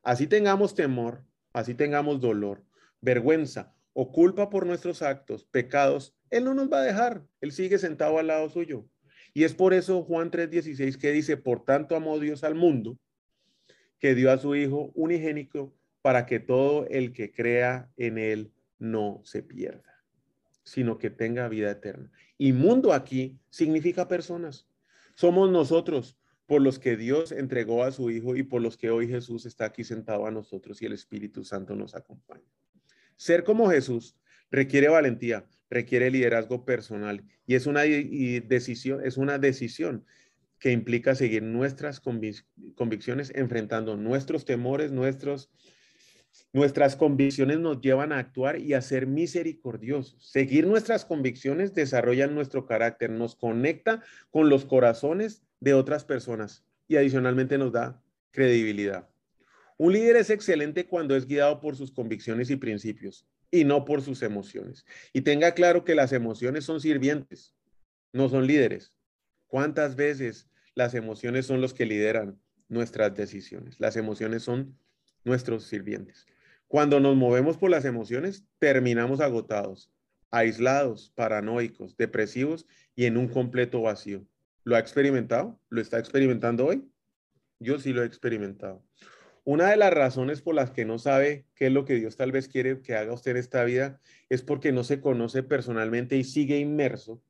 Así 0.02 0.26
tengamos 0.26 0.74
temor, 0.74 1.24
así 1.52 1.74
tengamos 1.74 2.20
dolor, 2.20 2.62
vergüenza 3.00 3.74
o 3.94 4.12
culpa 4.12 4.50
por 4.50 4.66
nuestros 4.66 5.02
actos, 5.02 5.44
pecados, 5.44 6.14
Él 6.28 6.44
no 6.44 6.52
nos 6.52 6.70
va 6.70 6.80
a 6.80 6.84
dejar. 6.84 7.24
Él 7.40 7.52
sigue 7.52 7.78
sentado 7.78 8.18
al 8.18 8.26
lado 8.26 8.50
suyo. 8.50 8.86
Y 9.32 9.44
es 9.44 9.54
por 9.54 9.72
eso 9.72 10.02
Juan 10.02 10.30
3:16 10.30 10.98
que 10.98 11.12
dice, 11.12 11.36
por 11.36 11.64
tanto 11.64 11.96
amó 11.96 12.18
Dios 12.18 12.44
al 12.44 12.54
mundo, 12.54 12.98
que 13.98 14.14
dio 14.14 14.30
a 14.30 14.38
su 14.38 14.54
Hijo 14.54 14.92
unigénico 14.94 15.74
para 16.04 16.26
que 16.26 16.38
todo 16.38 16.86
el 16.90 17.14
que 17.14 17.32
crea 17.32 17.90
en 17.96 18.18
Él 18.18 18.52
no 18.78 19.22
se 19.24 19.42
pierda, 19.42 20.04
sino 20.62 20.98
que 20.98 21.08
tenga 21.08 21.48
vida 21.48 21.70
eterna. 21.70 22.12
Y 22.36 22.52
mundo 22.52 22.92
aquí 22.92 23.38
significa 23.48 24.06
personas. 24.06 24.68
Somos 25.14 25.50
nosotros 25.50 26.18
por 26.44 26.60
los 26.60 26.78
que 26.78 26.98
Dios 26.98 27.32
entregó 27.32 27.84
a 27.84 27.90
su 27.90 28.10
Hijo 28.10 28.36
y 28.36 28.42
por 28.42 28.60
los 28.60 28.76
que 28.76 28.90
hoy 28.90 29.08
Jesús 29.08 29.46
está 29.46 29.64
aquí 29.64 29.82
sentado 29.82 30.26
a 30.26 30.30
nosotros 30.30 30.82
y 30.82 30.84
el 30.84 30.92
Espíritu 30.92 31.42
Santo 31.42 31.74
nos 31.74 31.94
acompaña. 31.94 32.44
Ser 33.16 33.42
como 33.42 33.70
Jesús 33.70 34.14
requiere 34.50 34.88
valentía, 34.88 35.46
requiere 35.70 36.10
liderazgo 36.10 36.66
personal 36.66 37.24
y 37.46 37.54
es 37.54 37.64
una 37.64 37.80
decisión, 37.80 39.02
es 39.02 39.16
una 39.16 39.38
decisión 39.38 40.04
que 40.58 40.70
implica 40.70 41.14
seguir 41.14 41.42
nuestras 41.42 41.98
convicciones, 42.00 43.32
enfrentando 43.34 43.96
nuestros 43.96 44.44
temores, 44.44 44.92
nuestros, 44.92 45.50
nuestras 46.54 46.94
convicciones 46.94 47.58
nos 47.58 47.80
llevan 47.80 48.12
a 48.12 48.18
actuar 48.18 48.60
y 48.60 48.74
a 48.74 48.80
ser 48.80 49.08
misericordiosos. 49.08 50.24
Seguir 50.30 50.68
nuestras 50.68 51.04
convicciones 51.04 51.74
desarrolla 51.74 52.28
nuestro 52.28 52.64
carácter, 52.64 53.10
nos 53.10 53.34
conecta 53.34 54.04
con 54.30 54.48
los 54.48 54.64
corazones 54.64 55.42
de 55.58 55.74
otras 55.74 56.04
personas 56.04 56.64
y 56.86 56.94
adicionalmente 56.94 57.58
nos 57.58 57.72
da 57.72 58.00
credibilidad. 58.30 59.08
Un 59.78 59.94
líder 59.94 60.14
es 60.14 60.30
excelente 60.30 60.86
cuando 60.86 61.16
es 61.16 61.26
guiado 61.26 61.60
por 61.60 61.74
sus 61.74 61.90
convicciones 61.90 62.48
y 62.50 62.56
principios 62.56 63.26
y 63.50 63.64
no 63.64 63.84
por 63.84 64.00
sus 64.00 64.22
emociones. 64.22 64.86
Y 65.12 65.22
tenga 65.22 65.54
claro 65.54 65.84
que 65.84 65.96
las 65.96 66.12
emociones 66.12 66.64
son 66.64 66.80
sirvientes, 66.80 67.52
no 68.12 68.28
son 68.28 68.46
líderes. 68.46 68.94
¿Cuántas 69.48 69.96
veces 69.96 70.48
las 70.76 70.94
emociones 70.94 71.46
son 71.46 71.60
los 71.60 71.74
que 71.74 71.84
lideran 71.84 72.40
nuestras 72.68 73.12
decisiones? 73.12 73.80
Las 73.80 73.96
emociones 73.96 74.44
son 74.44 74.78
nuestros 75.24 75.64
sirvientes. 75.64 76.28
Cuando 76.74 76.98
nos 76.98 77.14
movemos 77.14 77.56
por 77.56 77.70
las 77.70 77.84
emociones, 77.84 78.48
terminamos 78.58 79.20
agotados, 79.20 79.92
aislados, 80.32 81.12
paranoicos, 81.14 81.96
depresivos 81.96 82.66
y 82.96 83.04
en 83.04 83.16
un 83.16 83.28
completo 83.28 83.80
vacío. 83.82 84.26
¿Lo 84.64 84.74
ha 84.74 84.80
experimentado? 84.80 85.60
¿Lo 85.68 85.80
está 85.80 86.00
experimentando 86.00 86.66
hoy? 86.66 86.90
Yo 87.60 87.78
sí 87.78 87.92
lo 87.92 88.02
he 88.02 88.06
experimentado. 88.06 88.84
Una 89.44 89.70
de 89.70 89.76
las 89.76 89.94
razones 89.94 90.42
por 90.42 90.56
las 90.56 90.72
que 90.72 90.84
no 90.84 90.98
sabe 90.98 91.46
qué 91.54 91.66
es 91.66 91.72
lo 91.72 91.84
que 91.84 91.94
Dios 91.94 92.16
tal 92.16 92.32
vez 92.32 92.48
quiere 92.48 92.82
que 92.82 92.96
haga 92.96 93.12
usted 93.12 93.30
en 93.30 93.36
esta 93.36 93.62
vida 93.62 94.00
es 94.28 94.42
porque 94.42 94.72
no 94.72 94.82
se 94.82 95.00
conoce 95.00 95.44
personalmente 95.44 96.16
y 96.16 96.24
sigue 96.24 96.58
inmerso 96.58 97.22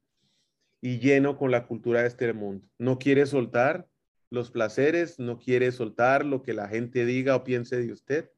y 0.81 1.01
lleno 1.01 1.37
con 1.37 1.51
la 1.51 1.67
cultura 1.67 2.01
de 2.01 2.09
este 2.09 2.33
mundo. 2.33 2.67
No 2.79 2.99
quiere 2.99 3.27
soltar 3.27 3.87
los 4.31 4.51
placeres, 4.51 5.19
no 5.19 5.37
quiere 5.39 5.71
soltar 5.71 6.25
lo 6.25 6.41
que 6.41 6.55
la 6.55 6.67
gente 6.67 7.05
diga 7.05 7.37
o 7.37 7.45
piense 7.45 7.77
de 7.77 7.93
usted. 7.93 8.31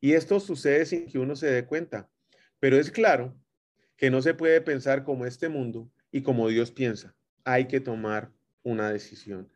Y 0.00 0.14
esto 0.14 0.40
sucede 0.40 0.86
sin 0.86 1.06
que 1.06 1.18
uno 1.18 1.36
se 1.36 1.46
dé 1.46 1.66
cuenta. 1.66 2.08
Pero 2.58 2.78
es 2.78 2.90
claro 2.90 3.36
que 3.96 4.10
no 4.10 4.22
se 4.22 4.34
puede 4.34 4.60
pensar 4.60 5.04
como 5.04 5.26
este 5.26 5.48
mundo 5.48 5.90
y 6.10 6.22
como 6.22 6.48
Dios 6.48 6.70
piensa. 6.72 7.14
Hay 7.44 7.66
que 7.66 7.80
tomar 7.80 8.32
una 8.62 8.90
decisión. 8.90 9.50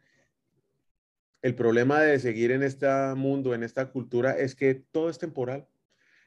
El 1.40 1.54
problema 1.54 2.00
de 2.00 2.18
seguir 2.18 2.50
en 2.50 2.62
este 2.62 2.86
mundo, 3.16 3.54
en 3.54 3.62
esta 3.62 3.90
cultura, 3.90 4.32
es 4.32 4.54
que 4.54 4.74
todo 4.74 5.10
es 5.10 5.18
temporal. 5.18 5.66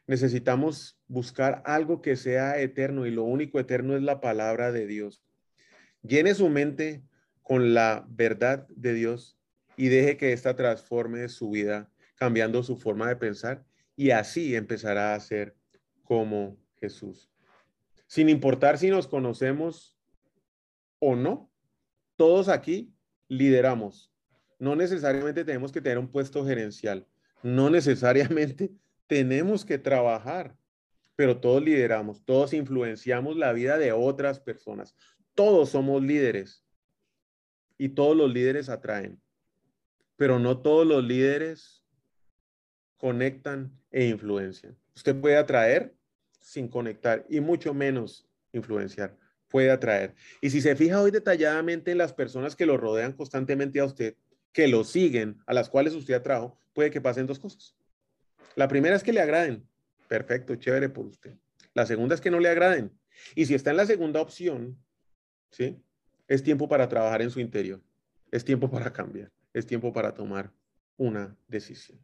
Necesitamos 0.06 1.00
buscar 1.08 1.62
algo 1.66 2.02
que 2.02 2.16
sea 2.16 2.60
eterno 2.60 3.06
y 3.06 3.12
lo 3.12 3.24
único 3.24 3.60
eterno 3.60 3.96
es 3.96 4.04
la 4.04 4.22
palabra 4.22 4.72
de 4.72 4.88
Dios. 4.88 5.24
Llene 6.02 6.34
su 6.34 6.50
mente 6.50 7.04
con 7.42 7.74
la 7.74 8.06
verdad 8.10 8.68
de 8.70 8.94
Dios 8.94 9.38
y 9.76 9.90
deje 9.90 10.18
que 10.18 10.34
ésta 10.34 10.56
transforme 10.56 11.28
su 11.30 11.50
vida, 11.50 11.92
cambiando 12.16 12.64
su 12.64 12.78
forma 12.78 13.10
de 13.10 13.16
pensar 13.16 13.66
y 13.98 14.12
así 14.12 14.56
empezará 14.56 15.13
a 15.13 15.20
ser 15.20 15.58
como 16.06 16.56
Jesús. 16.80 17.30
Sin 18.08 18.30
importar 18.30 18.77
si 18.77 18.89
nos 18.89 19.08
conocemos 19.08 19.98
o 21.00 21.18
no, 21.18 21.51
todos 22.16 22.48
aquí 22.48 22.94
lideramos 23.27 24.13
no 24.60 24.75
necesariamente 24.75 25.46
tenemos 25.46 25.72
que 25.72 25.82
tener 25.82 25.98
un 25.98 26.10
puesto 26.10 26.46
gerencial, 26.46 27.08
no 27.44 27.70
necesariamente 27.70 28.72
tenemos 29.08 29.66
que 29.66 29.77
trabajar, 29.77 30.56
pero 31.16 31.39
todos 31.39 31.63
lideramos, 31.63 32.24
todos 32.25 32.54
influenciamos 32.54 33.38
la 33.38 33.54
vida 33.54 33.77
de 33.77 33.92
otras 33.92 34.39
personas, 34.39 34.96
todos 35.36 35.70
somos 35.70 36.01
líderes 36.04 36.63
y 37.77 37.89
todos 37.89 38.16
los 38.16 38.32
líderes 38.32 38.70
atraen, 38.70 39.22
pero 40.16 40.39
no 40.39 40.60
todos 40.62 40.86
los 40.86 41.04
líderes 41.04 41.84
conectan 42.98 43.72
e 43.92 44.08
influencian. 44.08 44.75
Usted 44.96 45.16
puede 45.16 45.38
atraer 45.38 45.94
sin 46.39 46.68
conectar 46.68 47.25
y 47.30 47.39
mucho 47.39 47.74
menos 47.74 48.27
influenciar. 48.51 49.16
Puede 49.48 49.72
atraer. 49.72 50.16
Y 50.42 50.50
si 50.50 50.62
se 50.62 50.75
fija 50.75 51.01
hoy 51.01 51.12
detalladamente 51.12 51.92
en 51.92 51.98
las 51.98 52.13
personas 52.13 52.56
que 52.56 52.66
lo 52.66 52.77
rodean 52.77 53.13
constantemente 53.13 53.80
a 53.80 53.86
usted, 53.86 54.16
que 54.51 54.68
lo 54.68 54.84
siguen, 54.84 55.38
a 55.46 55.54
las 55.54 55.70
cuales 55.70 55.94
usted 55.94 56.16
atrajo, 56.16 56.58
puede 56.74 56.92
que 56.92 57.01
pasen 57.01 57.27
dos 57.27 57.39
cosas. 57.39 57.75
La 58.56 58.68
primera 58.68 58.96
es 58.96 59.04
que 59.04 59.13
le 59.13 59.22
agraden. 59.22 59.68
Perfecto, 60.08 60.56
chévere 60.56 60.89
por 60.89 61.06
usted. 61.06 61.34
La 61.74 61.86
segunda 61.86 62.16
es 62.16 62.22
que 62.22 62.32
no 62.32 62.39
le 62.39 62.50
agraden. 62.50 62.92
Y 63.36 63.46
si 63.46 63.54
está 63.54 63.72
en 63.72 63.77
la 63.77 63.86
segunda 63.86 64.22
opción, 64.22 64.77
¿sí? 65.51 65.82
Es 66.27 66.44
tiempo 66.44 66.68
para 66.68 66.89
trabajar 66.89 67.22
en 67.22 67.30
su 67.30 67.39
interior. 67.39 67.82
Es 68.32 68.44
tiempo 68.44 68.70
para 68.70 68.92
cambiar. 68.92 69.32
Es 69.54 69.66
tiempo 69.66 69.94
para 69.94 70.13
tomar 70.13 70.51
una 70.98 71.38
decisión. 71.48 72.00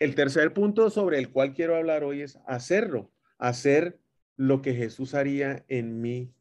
El 0.00 0.14
tercer 0.14 0.54
punto 0.54 0.88
sobre 0.88 1.18
el 1.18 1.30
cual 1.30 1.52
quiero 1.52 1.76
hablar 1.76 2.04
hoy 2.04 2.22
es 2.22 2.38
hacerlo. 2.46 3.12
Hacer 3.36 4.00
lo 4.34 4.62
que 4.62 4.72
Jesús 4.72 5.12
haría 5.12 5.62
en 5.68 6.00
mi 6.00 6.32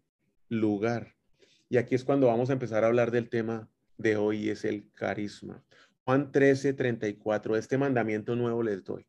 lugar. 0.48 1.18
Y 1.68 1.76
aquí 1.76 1.94
es 1.94 2.06
cuando 2.06 2.28
vamos 2.28 2.50
a 2.50 2.54
empezar 2.54 2.86
a 2.86 2.88
hablar 2.88 3.12
del 3.12 3.28
tema 3.28 3.70
de 3.98 4.16
hoy 4.16 4.50
es 4.50 4.64
el 4.64 4.90
carisma. 4.94 5.62
Juan 6.06 6.32
13, 6.32 6.72
34, 6.72 7.58
este 7.58 7.78
mandamiento 7.78 8.38
nuevo 8.38 8.64
les 8.64 8.86
doy, 8.86 9.06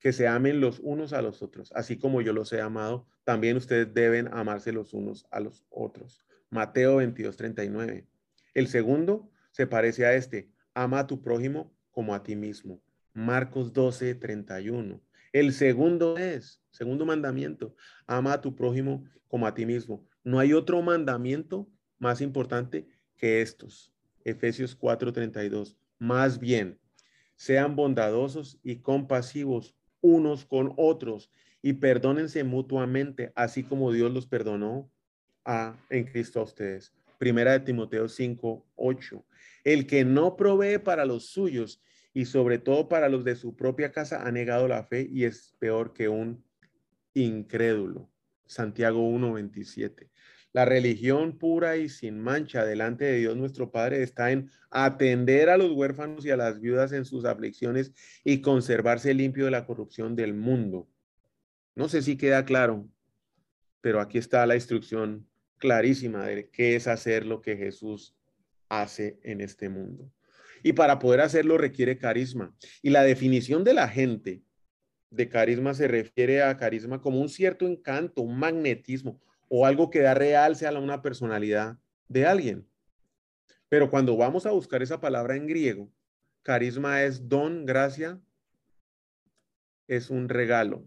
que 0.00 0.12
se 0.12 0.26
amen 0.26 0.60
los 0.60 0.80
unos 0.80 1.12
a 1.12 1.22
los 1.22 1.40
otros, 1.40 1.70
así 1.76 1.96
como 1.96 2.20
yo 2.22 2.32
los 2.32 2.52
he 2.52 2.60
amado, 2.60 3.06
también 3.22 3.56
ustedes 3.56 3.94
deben 3.94 4.28
amarse 4.34 4.72
los 4.72 4.92
unos 4.92 5.28
a 5.30 5.38
los 5.38 5.64
otros. 5.70 6.26
Mateo 6.50 6.96
22, 6.96 7.36
39. 7.36 8.04
El 8.52 8.66
segundo 8.66 9.30
se 9.52 9.68
parece 9.68 10.06
a 10.06 10.14
este, 10.14 10.50
ama 10.74 10.98
a 10.98 11.06
tu 11.06 11.22
prójimo 11.22 11.72
como 11.92 12.16
a 12.16 12.24
ti 12.24 12.34
mismo. 12.34 12.82
Marcos 13.12 13.72
12, 13.72 14.14
31. 14.14 15.00
El 15.32 15.52
segundo 15.52 16.16
es, 16.16 16.62
segundo 16.70 17.06
mandamiento, 17.06 17.74
ama 18.06 18.34
a 18.34 18.40
tu 18.40 18.54
prójimo 18.54 19.04
como 19.28 19.46
a 19.46 19.54
ti 19.54 19.66
mismo. 19.66 20.06
No 20.24 20.38
hay 20.38 20.52
otro 20.52 20.82
mandamiento 20.82 21.68
más 21.98 22.20
importante 22.20 22.88
que 23.16 23.42
estos. 23.42 23.92
Efesios 24.24 24.76
4:32. 24.76 25.76
Más 25.98 26.38
bien, 26.38 26.78
sean 27.36 27.76
bondadosos 27.76 28.58
y 28.62 28.76
compasivos 28.76 29.74
unos 30.00 30.44
con 30.44 30.72
otros 30.76 31.30
y 31.62 31.74
perdónense 31.74 32.44
mutuamente, 32.44 33.32
así 33.34 33.62
como 33.62 33.92
Dios 33.92 34.12
los 34.12 34.26
perdonó 34.26 34.90
a, 35.44 35.76
en 35.90 36.04
Cristo 36.04 36.40
a 36.40 36.44
ustedes. 36.44 36.92
Primera 37.18 37.52
de 37.52 37.60
Timoteo 37.60 38.08
5, 38.08 38.66
8. 38.76 39.24
El 39.64 39.86
que 39.86 40.04
no 40.04 40.36
provee 40.36 40.78
para 40.78 41.04
los 41.04 41.26
suyos 41.26 41.82
y 42.12 42.24
sobre 42.24 42.58
todo 42.58 42.88
para 42.88 43.08
los 43.08 43.24
de 43.24 43.36
su 43.36 43.56
propia 43.56 43.92
casa 43.92 44.26
ha 44.26 44.32
negado 44.32 44.68
la 44.68 44.84
fe 44.84 45.08
y 45.10 45.24
es 45.24 45.54
peor 45.58 45.92
que 45.92 46.08
un 46.08 46.44
incrédulo. 47.14 48.10
Santiago 48.46 49.08
1, 49.08 49.32
27. 49.32 50.10
La 50.52 50.64
religión 50.64 51.38
pura 51.38 51.76
y 51.76 51.88
sin 51.88 52.18
mancha 52.20 52.64
delante 52.64 53.04
de 53.04 53.18
Dios 53.18 53.36
nuestro 53.36 53.70
Padre 53.70 54.02
está 54.02 54.32
en 54.32 54.50
atender 54.70 55.48
a 55.48 55.56
los 55.56 55.70
huérfanos 55.70 56.26
y 56.26 56.30
a 56.30 56.36
las 56.36 56.60
viudas 56.60 56.90
en 56.90 57.04
sus 57.04 57.24
aflicciones 57.24 57.92
y 58.24 58.40
conservarse 58.40 59.14
limpio 59.14 59.44
de 59.44 59.52
la 59.52 59.64
corrupción 59.64 60.16
del 60.16 60.34
mundo. 60.34 60.88
No 61.76 61.88
sé 61.88 62.02
si 62.02 62.16
queda 62.16 62.44
claro, 62.44 62.88
pero 63.80 64.00
aquí 64.00 64.18
está 64.18 64.44
la 64.46 64.56
instrucción 64.56 65.28
clarísima 65.58 66.26
de 66.26 66.48
qué 66.50 66.74
es 66.74 66.88
hacer 66.88 67.26
lo 67.26 67.40
que 67.40 67.56
Jesús 67.56 68.16
hace 68.68 69.20
en 69.22 69.40
este 69.40 69.68
mundo. 69.68 70.10
Y 70.62 70.72
para 70.72 70.98
poder 70.98 71.20
hacerlo 71.20 71.58
requiere 71.58 71.98
carisma. 71.98 72.54
Y 72.82 72.90
la 72.90 73.02
definición 73.02 73.64
de 73.64 73.74
la 73.74 73.88
gente 73.88 74.42
de 75.10 75.28
carisma 75.28 75.74
se 75.74 75.88
refiere 75.88 76.42
a 76.42 76.56
carisma 76.56 77.00
como 77.00 77.20
un 77.20 77.28
cierto 77.28 77.66
encanto, 77.66 78.22
un 78.22 78.38
magnetismo 78.38 79.20
o 79.48 79.66
algo 79.66 79.90
que 79.90 80.00
da 80.00 80.14
realce 80.14 80.66
a 80.66 80.78
una 80.78 81.02
personalidad 81.02 81.78
de 82.08 82.26
alguien. 82.26 82.66
Pero 83.68 83.90
cuando 83.90 84.16
vamos 84.16 84.46
a 84.46 84.52
buscar 84.52 84.82
esa 84.82 85.00
palabra 85.00 85.36
en 85.36 85.46
griego, 85.46 85.90
carisma 86.42 87.02
es 87.02 87.28
don, 87.28 87.66
gracia, 87.66 88.20
es 89.88 90.10
un 90.10 90.28
regalo. 90.28 90.84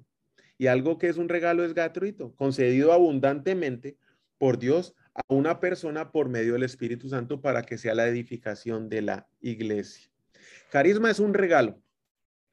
Y 0.57 0.67
algo 0.67 0.97
que 0.97 1.09
es 1.09 1.17
un 1.17 1.27
regalo 1.27 1.65
es 1.65 1.73
gratuito, 1.73 2.33
concedido 2.35 2.93
abundantemente 2.93 3.97
por 4.37 4.59
Dios 4.59 4.95
a 5.13 5.21
una 5.27 5.59
persona 5.59 6.11
por 6.11 6.29
medio 6.29 6.53
del 6.53 6.63
Espíritu 6.63 7.09
Santo 7.09 7.41
para 7.41 7.63
que 7.63 7.77
sea 7.77 7.95
la 7.95 8.07
edificación 8.07 8.89
de 8.89 9.01
la 9.01 9.27
iglesia. 9.41 10.09
Carisma 10.71 11.11
es 11.11 11.19
un 11.19 11.33
regalo 11.33 11.79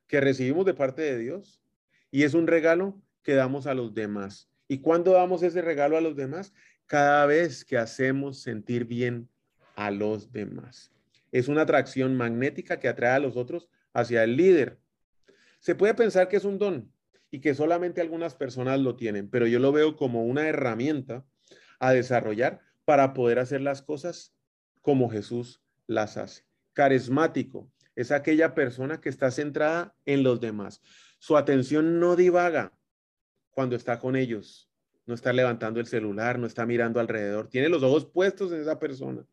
que 0.07 0.21
recibimos 0.21 0.67
de 0.67 0.75
parte 0.75 1.03
de 1.03 1.19
Dios 1.19 1.63
y 2.11 2.25
es 2.25 2.35
un 2.35 2.47
regalo 2.47 3.01
que 3.23 3.35
damos 3.35 3.67
a 3.67 3.75
los 3.75 3.95
demás. 3.95 4.51
¿Y 4.69 4.79
cuándo 4.79 5.13
damos 5.13 5.43
ese 5.43 5.63
regalo 5.63 5.97
a 5.97 6.01
los 6.01 6.17
demás? 6.17 6.53
Cada 6.87 7.27
vez 7.27 7.65
que 7.65 7.79
hacemos 7.79 8.41
sentir 8.41 8.85
bien 8.85 9.29
a 9.75 9.91
los 9.91 10.33
demás. 10.33 10.93
Es 11.33 11.49
una 11.49 11.63
atracción 11.63 12.17
magnética 12.17 12.79
que 12.79 12.89
atrae 12.89 13.13
a 13.13 13.21
los 13.21 13.37
otros 13.37 13.69
hacia 13.93 14.25
el 14.25 14.37
líder. 14.37 14.79
Se 15.61 15.75
puede 15.75 15.95
pensar 15.95 16.29
que 16.29 16.37
es 16.37 16.45
un 16.45 16.59
don 16.59 16.93
y 17.31 17.41
que 17.41 17.55
solamente 17.55 18.01
algunas 18.01 18.35
personas 18.35 18.81
lo 18.81 18.97
tienen, 18.97 19.31
pero 19.31 19.47
yo 19.47 19.61
lo 19.61 19.73
veo 19.73 19.97
como 19.97 20.25
una 20.25 20.49
herramienta 20.49 21.25
a 21.81 21.93
desarrollar 21.93 22.61
para 22.85 23.13
poder 23.13 23.41
hacer 23.41 23.61
las 23.61 23.83
cosas 23.83 24.33
como 24.81 25.11
Jesús 25.11 25.61
las 25.87 26.17
hace. 26.17 26.45
Carismático 26.73 27.73
es 27.97 28.13
aquella 28.13 28.55
persona 28.55 29.01
que 29.01 29.09
está 29.09 29.31
centrada 29.33 29.97
en 30.07 30.23
los 30.23 30.41
demás. 30.41 30.81
Su 31.19 31.37
atención 31.37 31.99
no 31.99 32.15
divaga, 32.15 32.73
cuando 33.51 33.77
está 33.77 33.99
con 33.99 34.17
ellos. 34.17 34.69
No 35.07 35.15
está 35.15 35.33
levantando 35.33 35.81
el 35.81 35.87
celular, 35.87 36.39
no 36.39 36.47
está 36.47 36.67
mirando 36.67 37.01
alrededor. 37.01 37.49
Tiene 37.49 37.69
los 37.69 37.83
ojos 37.83 38.07
puestos 38.07 38.53
en 38.53 38.61
esa 38.61 38.79
persona. 38.79 39.27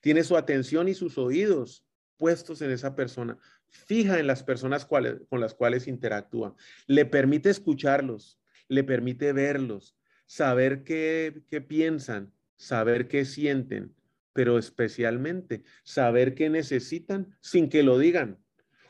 Tiene 0.00 0.24
su 0.24 0.36
atención 0.36 0.88
y 0.88 0.94
sus 0.94 1.16
oídos 1.16 1.84
puestos 2.16 2.60
en 2.60 2.70
esa 2.70 2.94
persona. 2.94 3.38
Fija 3.68 4.20
en 4.20 4.26
las 4.26 4.42
personas 4.42 4.84
con 4.84 5.40
las 5.40 5.54
cuales 5.54 5.88
interactúa. 5.88 6.54
Le 6.86 7.06
permite 7.06 7.48
escucharlos, 7.48 8.38
le 8.68 8.84
permite 8.84 9.32
verlos, 9.32 9.96
saber 10.32 10.82
qué, 10.82 11.42
qué 11.50 11.60
piensan, 11.60 12.32
saber 12.56 13.06
qué 13.06 13.26
sienten, 13.26 13.94
pero 14.32 14.56
especialmente 14.56 15.62
saber 15.82 16.34
qué 16.34 16.48
necesitan 16.48 17.36
sin 17.42 17.68
que 17.68 17.82
lo 17.82 17.98
digan. 17.98 18.38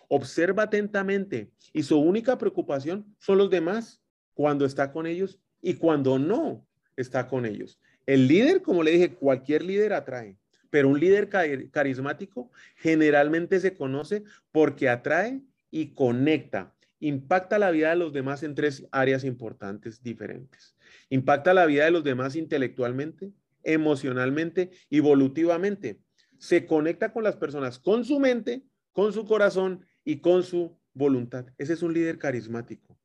Observa 0.06 0.62
atentamente 0.64 1.50
y 1.72 1.82
su 1.82 1.98
única 1.98 2.38
preocupación 2.38 3.12
son 3.18 3.38
los 3.38 3.50
demás 3.50 4.00
cuando 4.34 4.64
está 4.64 4.92
con 4.92 5.04
ellos 5.04 5.40
y 5.60 5.74
cuando 5.74 6.16
no 6.16 6.64
está 6.94 7.26
con 7.26 7.44
ellos. 7.44 7.80
El 8.06 8.28
líder, 8.28 8.62
como 8.62 8.84
le 8.84 8.92
dije, 8.92 9.14
cualquier 9.16 9.64
líder 9.64 9.94
atrae, 9.94 10.36
pero 10.70 10.88
un 10.88 11.00
líder 11.00 11.28
carismático 11.72 12.52
generalmente 12.76 13.58
se 13.58 13.74
conoce 13.74 14.22
porque 14.52 14.88
atrae 14.88 15.42
y 15.72 15.88
conecta. 15.88 16.72
Impacta 17.00 17.58
la 17.58 17.72
vida 17.72 17.90
de 17.90 17.96
los 17.96 18.12
demás 18.12 18.44
en 18.44 18.54
tres 18.54 18.86
áreas 18.92 19.24
importantes 19.24 20.04
diferentes. 20.04 20.76
Impacta 21.10 21.54
la 21.54 21.66
vida 21.66 21.84
de 21.84 21.90
los 21.90 22.04
demás 22.04 22.36
intelectualmente, 22.36 23.32
emocionalmente 23.62 24.70
y 24.88 24.98
evolutivamente. 24.98 26.00
Se 26.38 26.66
conecta 26.66 27.12
con 27.12 27.24
las 27.24 27.36
personas 27.36 27.78
con 27.78 28.04
su 28.04 28.18
mente, 28.18 28.64
con 28.92 29.12
su 29.12 29.24
corazón 29.24 29.86
y 30.04 30.20
con 30.20 30.42
su 30.42 30.78
voluntad. 30.92 31.46
Ese 31.58 31.74
es 31.74 31.82
un 31.82 31.94
líder 31.94 32.18
carismático. 32.18 32.98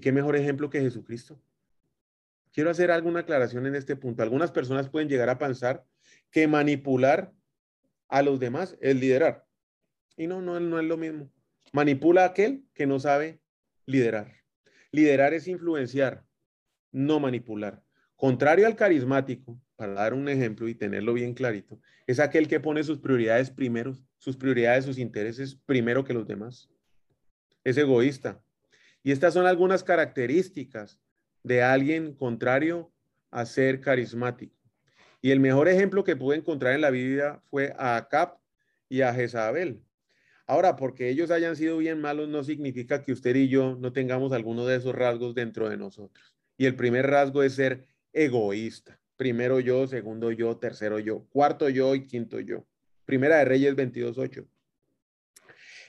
¿Qué 0.00 0.12
mejor 0.12 0.36
ejemplo 0.36 0.70
que 0.70 0.80
Jesucristo? 0.80 1.42
Quiero 2.52 2.70
hacer 2.70 2.90
alguna 2.90 3.20
aclaración 3.20 3.66
en 3.66 3.74
este 3.74 3.96
punto. 3.96 4.22
Algunas 4.22 4.50
personas 4.50 4.88
pueden 4.88 5.08
llegar 5.08 5.28
a 5.28 5.38
pensar 5.38 5.84
que 6.30 6.48
manipular 6.48 7.32
a 8.08 8.22
los 8.22 8.40
demás 8.40 8.76
es 8.80 8.96
liderar. 8.96 9.44
Y 10.16 10.26
no, 10.26 10.42
no, 10.42 10.58
no 10.58 10.80
es 10.80 10.86
lo 10.86 10.96
mismo. 10.96 11.30
Manipula 11.72 12.22
a 12.22 12.28
aquel 12.28 12.64
que 12.74 12.86
no 12.86 12.98
sabe 12.98 13.40
liderar. 13.86 14.34
Liderar 14.90 15.34
es 15.34 15.46
influenciar, 15.46 16.24
no 16.92 17.20
manipular. 17.20 17.82
Contrario 18.16 18.66
al 18.66 18.76
carismático, 18.76 19.58
para 19.76 19.94
dar 19.94 20.12
un 20.12 20.28
ejemplo 20.28 20.68
y 20.68 20.74
tenerlo 20.74 21.14
bien 21.14 21.32
clarito, 21.32 21.80
es 22.06 22.20
aquel 22.20 22.48
que 22.48 22.60
pone 22.60 22.84
sus 22.84 22.98
prioridades 22.98 23.50
primero, 23.50 23.96
sus 24.18 24.36
prioridades, 24.36 24.84
sus 24.84 24.98
intereses 24.98 25.54
primero 25.66 26.04
que 26.04 26.12
los 26.12 26.26
demás. 26.26 26.68
Es 27.64 27.78
egoísta, 27.78 28.42
y 29.02 29.12
estas 29.12 29.34
son 29.34 29.46
algunas 29.46 29.82
características 29.82 31.00
de 31.42 31.62
alguien 31.62 32.14
contrario 32.14 32.92
a 33.30 33.46
ser 33.46 33.80
carismático. 33.80 34.56
Y 35.22 35.30
el 35.30 35.40
mejor 35.40 35.68
ejemplo 35.68 36.04
que 36.04 36.16
pude 36.16 36.36
encontrar 36.36 36.74
en 36.74 36.80
la 36.80 36.90
Biblia 36.90 37.42
fue 37.50 37.74
a 37.78 37.96
Acab 37.96 38.38
y 38.88 39.02
a 39.02 39.14
Jezabel. 39.14 39.82
Ahora, 40.46 40.76
porque 40.76 41.08
ellos 41.08 41.30
hayan 41.30 41.56
sido 41.56 41.78
bien 41.78 42.00
malos 42.00 42.28
no 42.28 42.42
significa 42.42 43.02
que 43.02 43.12
usted 43.12 43.36
y 43.36 43.48
yo 43.48 43.76
no 43.76 43.92
tengamos 43.92 44.32
alguno 44.32 44.66
de 44.66 44.76
esos 44.76 44.94
rasgos 44.94 45.34
dentro 45.34 45.68
de 45.68 45.76
nosotros. 45.76 46.34
Y 46.60 46.66
el 46.66 46.76
primer 46.76 47.06
rasgo 47.06 47.42
es 47.42 47.54
ser 47.54 47.86
egoísta. 48.12 49.00
Primero 49.16 49.60
yo, 49.60 49.86
segundo 49.86 50.30
yo, 50.30 50.58
tercero 50.58 50.98
yo, 50.98 51.26
cuarto 51.30 51.70
yo 51.70 51.94
y 51.94 52.06
quinto 52.06 52.38
yo. 52.38 52.66
Primera 53.06 53.38
de 53.38 53.46
Reyes 53.46 53.74
22.8. 53.74 54.46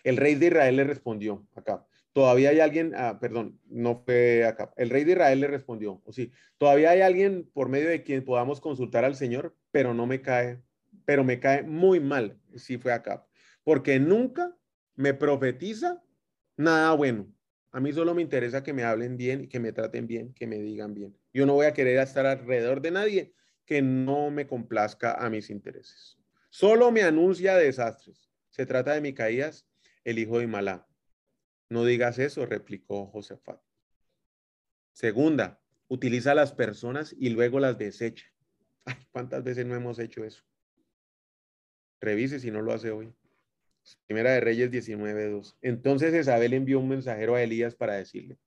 El 0.05 0.15
rey 0.15 0.35
de 0.35 0.45
Israel 0.45 0.77
le 0.77 0.85
respondió 0.85 1.45
acá, 1.57 1.85
todavía 2.13 2.51
hay 2.51 2.61
alguien, 2.61 2.93
ah, 2.95 3.19
perdón, 3.19 3.59
no 3.65 4.01
fue 4.05 4.45
acá, 4.45 4.71
el 4.77 4.89
rey 4.89 5.03
de 5.03 5.11
Israel 5.11 5.41
le 5.41 5.47
respondió, 5.47 6.01
o 6.05 6.13
sí, 6.13 6.31
todavía 6.57 6.91
hay 6.91 7.01
alguien 7.01 7.51
por 7.51 7.67
medio 7.67 7.89
de 7.89 8.03
quien 8.03 8.23
podamos 8.23 8.61
consultar 8.61 9.03
al 9.03 9.15
Señor, 9.15 9.53
pero 9.71 9.93
no 9.93 10.07
me 10.07 10.21
cae, 10.21 10.61
pero 11.03 11.25
me 11.25 11.41
cae 11.41 11.63
muy 11.63 11.99
mal, 11.99 12.39
sí 12.55 12.77
fue 12.77 12.93
acá, 12.93 13.27
porque 13.65 13.99
nunca 13.99 14.55
me 14.95 15.13
profetiza 15.13 16.01
nada 16.55 16.93
bueno. 16.93 17.27
A 17.71 17.79
mí 17.79 17.93
solo 17.93 18.13
me 18.13 18.21
interesa 18.21 18.63
que 18.63 18.73
me 18.73 18.83
hablen 18.83 19.15
bien 19.17 19.47
que 19.47 19.59
me 19.59 19.71
traten 19.71 20.05
bien, 20.05 20.33
que 20.33 20.45
me 20.45 20.57
digan 20.57 20.93
bien. 20.93 21.17
Yo 21.33 21.45
no 21.45 21.53
voy 21.53 21.65
a 21.65 21.73
querer 21.73 21.99
estar 21.99 22.25
alrededor 22.25 22.81
de 22.81 22.91
nadie 22.91 23.33
que 23.65 23.81
no 23.81 24.29
me 24.29 24.45
complazca 24.45 25.13
a 25.13 25.29
mis 25.29 25.49
intereses. 25.49 26.17
Solo 26.49 26.91
me 26.91 27.03
anuncia 27.03 27.55
desastres. 27.55 28.29
Se 28.49 28.65
trata 28.65 28.93
de 28.93 28.99
Micaías, 28.99 29.65
el 30.03 30.19
hijo 30.19 30.39
de 30.39 30.47
Malá. 30.47 30.87
No 31.69 31.85
digas 31.85 32.19
eso, 32.19 32.45
replicó 32.45 33.07
Josafat. 33.07 33.61
Segunda, 34.91 35.61
utiliza 35.87 36.33
a 36.33 36.35
las 36.35 36.51
personas 36.51 37.15
y 37.17 37.29
luego 37.29 37.61
las 37.61 37.77
desecha. 37.77 38.25
Ay, 38.83 38.95
¿cuántas 39.11 39.43
veces 39.45 39.65
no 39.65 39.75
hemos 39.75 39.99
hecho 39.99 40.25
eso? 40.25 40.43
Revise 42.01 42.41
si 42.41 42.51
no 42.51 42.61
lo 42.61 42.73
hace 42.73 42.91
hoy. 42.91 43.13
Primera 44.05 44.31
de 44.31 44.41
Reyes 44.41 44.71
19.2. 44.71 45.55
Entonces 45.61 46.13
Isabel 46.13 46.53
envió 46.53 46.79
un 46.79 46.89
mensajero 46.89 47.35
a 47.35 47.41
Elías 47.41 47.75
para 47.75 47.95
decirle, 47.95 48.37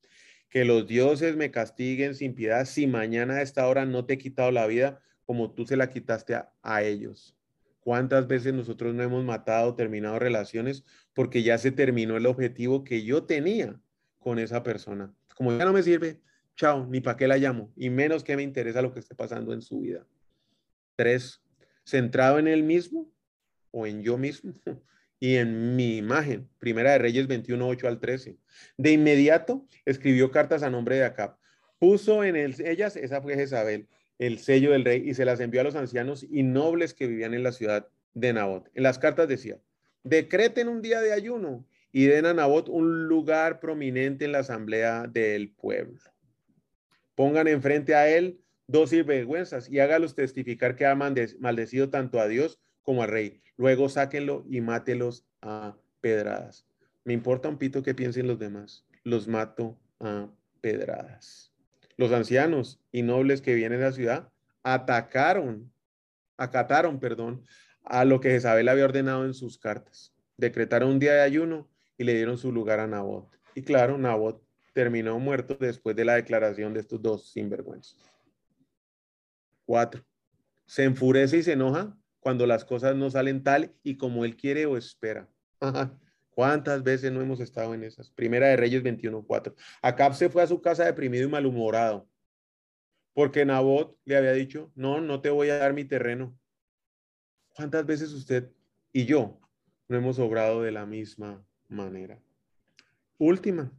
que 0.48 0.64
los 0.64 0.86
dioses 0.86 1.36
me 1.36 1.50
castiguen 1.50 2.14
sin 2.14 2.34
piedad 2.34 2.64
si 2.64 2.86
mañana 2.86 3.34
a 3.34 3.42
esta 3.42 3.66
hora 3.66 3.84
no 3.86 4.04
te 4.04 4.14
he 4.14 4.18
quitado 4.18 4.50
la 4.52 4.66
vida 4.66 5.00
como 5.24 5.50
tú 5.52 5.66
se 5.66 5.76
la 5.76 5.88
quitaste 5.88 6.36
a, 6.62 6.82
ellos. 6.82 7.36
¿Cuántas 7.80 8.26
veces 8.28 8.54
nosotros 8.54 8.94
no 8.94 9.02
hemos 9.02 9.24
matado, 9.24 9.74
terminado 9.74 10.18
relaciones 10.18 10.84
porque 11.12 11.42
ya 11.42 11.58
se 11.58 11.70
terminó 11.70 12.16
el 12.16 12.26
objetivo 12.26 12.84
que 12.84 13.02
yo 13.04 13.24
tenía 13.24 13.80
con 14.18 14.38
esa 14.38 14.62
persona? 14.62 15.12
Como 15.34 15.56
ya 15.56 15.64
no 15.64 15.72
me 15.72 15.82
sirve, 15.82 16.20
chao, 16.56 16.86
ni 16.86 17.00
para 17.00 17.16
qué 17.16 17.26
la 17.26 17.36
llamo, 17.36 17.72
y 17.74 17.90
menos 17.90 18.22
que 18.22 18.36
me 18.36 18.42
interesa 18.42 18.80
lo 18.80 18.92
que 18.92 19.00
esté 19.00 19.14
pasando 19.14 19.52
en 19.52 19.60
su 19.60 19.80
vida. 19.80 20.06
Tres, 20.94 21.42
centrado 21.84 22.38
en 22.38 22.46
él 22.46 22.62
mismo 22.62 23.10
o 23.70 23.86
en 23.86 24.02
yo 24.02 24.16
mismo 24.16 24.54
y 25.24 25.38
en 25.38 25.74
mi 25.74 25.96
imagen. 25.96 26.50
Primera 26.58 26.92
de 26.92 26.98
Reyes 26.98 27.26
21, 27.26 27.66
8 27.66 27.88
al 27.88 27.98
13. 27.98 28.36
De 28.76 28.92
inmediato 28.92 29.66
escribió 29.86 30.30
cartas 30.30 30.62
a 30.62 30.68
nombre 30.68 30.96
de 30.96 31.04
Acab. 31.06 31.38
Puso 31.78 32.24
en 32.24 32.36
ellas, 32.36 32.94
esa 32.94 33.22
fue 33.22 33.34
Jezabel, 33.34 33.88
el 34.18 34.38
sello 34.38 34.72
del 34.72 34.84
rey 34.84 35.02
y 35.02 35.14
se 35.14 35.24
las 35.24 35.40
envió 35.40 35.62
a 35.62 35.64
los 35.64 35.76
ancianos 35.76 36.26
y 36.28 36.42
nobles 36.42 36.92
que 36.92 37.06
vivían 37.06 37.32
en 37.32 37.42
la 37.42 37.52
ciudad 37.52 37.88
de 38.12 38.34
Nabot. 38.34 38.68
En 38.74 38.82
las 38.82 38.98
cartas 38.98 39.26
decía, 39.26 39.56
decreten 40.02 40.68
un 40.68 40.82
día 40.82 41.00
de 41.00 41.14
ayuno 41.14 41.66
y 41.90 42.04
den 42.04 42.26
a 42.26 42.34
Nabot 42.34 42.68
un 42.68 43.08
lugar 43.08 43.60
prominente 43.60 44.26
en 44.26 44.32
la 44.32 44.40
asamblea 44.40 45.06
del 45.06 45.52
pueblo. 45.52 46.02
Pongan 47.14 47.48
enfrente 47.48 47.94
a 47.94 48.10
él 48.10 48.43
dos 48.66 48.90
vergüenzas 48.90 49.68
y 49.70 49.80
hágalos 49.80 50.14
testificar 50.14 50.76
que 50.76 50.86
ha 50.86 50.94
maldecido 50.94 51.90
tanto 51.90 52.20
a 52.20 52.28
Dios 52.28 52.60
como 52.82 53.02
al 53.02 53.10
rey. 53.10 53.42
Luego 53.56 53.88
sáquenlo 53.88 54.44
y 54.48 54.60
mátelos 54.60 55.26
a 55.40 55.76
pedradas. 56.00 56.66
Me 57.04 57.12
importa 57.12 57.48
un 57.48 57.58
pito 57.58 57.82
que 57.82 57.94
piensen 57.94 58.26
los 58.26 58.38
demás. 58.38 58.86
Los 59.04 59.28
mato 59.28 59.78
a 60.00 60.28
pedradas 60.60 61.54
los 61.96 62.12
ancianos 62.12 62.80
y 62.92 63.02
nobles 63.02 63.40
que 63.40 63.54
vienen 63.54 63.80
a 63.82 63.86
la 63.86 63.92
ciudad 63.92 64.32
atacaron, 64.62 65.72
acataron, 66.36 66.98
perdón, 66.98 67.44
a 67.84 68.04
lo 68.04 68.20
que 68.20 68.30
Jezabel 68.30 68.68
había 68.68 68.84
ordenado 68.84 69.24
en 69.24 69.34
sus 69.34 69.58
cartas. 69.58 70.14
Decretaron 70.36 70.90
un 70.90 70.98
día 70.98 71.12
de 71.14 71.20
ayuno 71.20 71.68
y 71.98 72.04
le 72.04 72.14
dieron 72.14 72.38
su 72.38 72.50
lugar 72.50 72.80
a 72.80 72.86
Nabot. 72.86 73.28
Y 73.54 73.62
claro, 73.62 73.98
Nabot 73.98 74.42
terminó 74.72 75.18
muerto 75.18 75.56
después 75.60 75.94
de 75.94 76.04
la 76.04 76.14
declaración 76.14 76.74
de 76.74 76.80
estos 76.80 77.00
dos 77.00 77.30
sinvergüenzas. 77.30 78.13
Cuatro, 79.64 80.04
se 80.66 80.84
enfurece 80.84 81.38
y 81.38 81.42
se 81.42 81.52
enoja 81.52 81.96
cuando 82.20 82.46
las 82.46 82.64
cosas 82.64 82.96
no 82.96 83.10
salen 83.10 83.42
tal 83.42 83.74
y 83.82 83.96
como 83.96 84.24
él 84.24 84.36
quiere 84.36 84.66
o 84.66 84.76
espera. 84.76 85.28
¿Cuántas 86.30 86.82
veces 86.82 87.12
no 87.12 87.20
hemos 87.20 87.40
estado 87.40 87.74
en 87.74 87.84
esas? 87.84 88.10
Primera 88.10 88.48
de 88.48 88.56
Reyes 88.56 88.82
21.4. 88.82 89.54
Acab 89.82 90.14
se 90.14 90.28
fue 90.28 90.42
a 90.42 90.46
su 90.46 90.60
casa 90.60 90.84
deprimido 90.84 91.24
y 91.24 91.30
malhumorado 91.30 92.08
porque 93.14 93.44
Nabot 93.44 93.96
le 94.04 94.16
había 94.16 94.32
dicho, 94.32 94.70
no, 94.74 95.00
no 95.00 95.20
te 95.22 95.30
voy 95.30 95.48
a 95.48 95.58
dar 95.58 95.72
mi 95.72 95.84
terreno. 95.84 96.36
¿Cuántas 97.54 97.86
veces 97.86 98.12
usted 98.12 98.50
y 98.92 99.06
yo 99.06 99.40
no 99.88 99.96
hemos 99.96 100.18
obrado 100.18 100.62
de 100.62 100.72
la 100.72 100.84
misma 100.84 101.46
manera? 101.68 102.20
Última, 103.16 103.72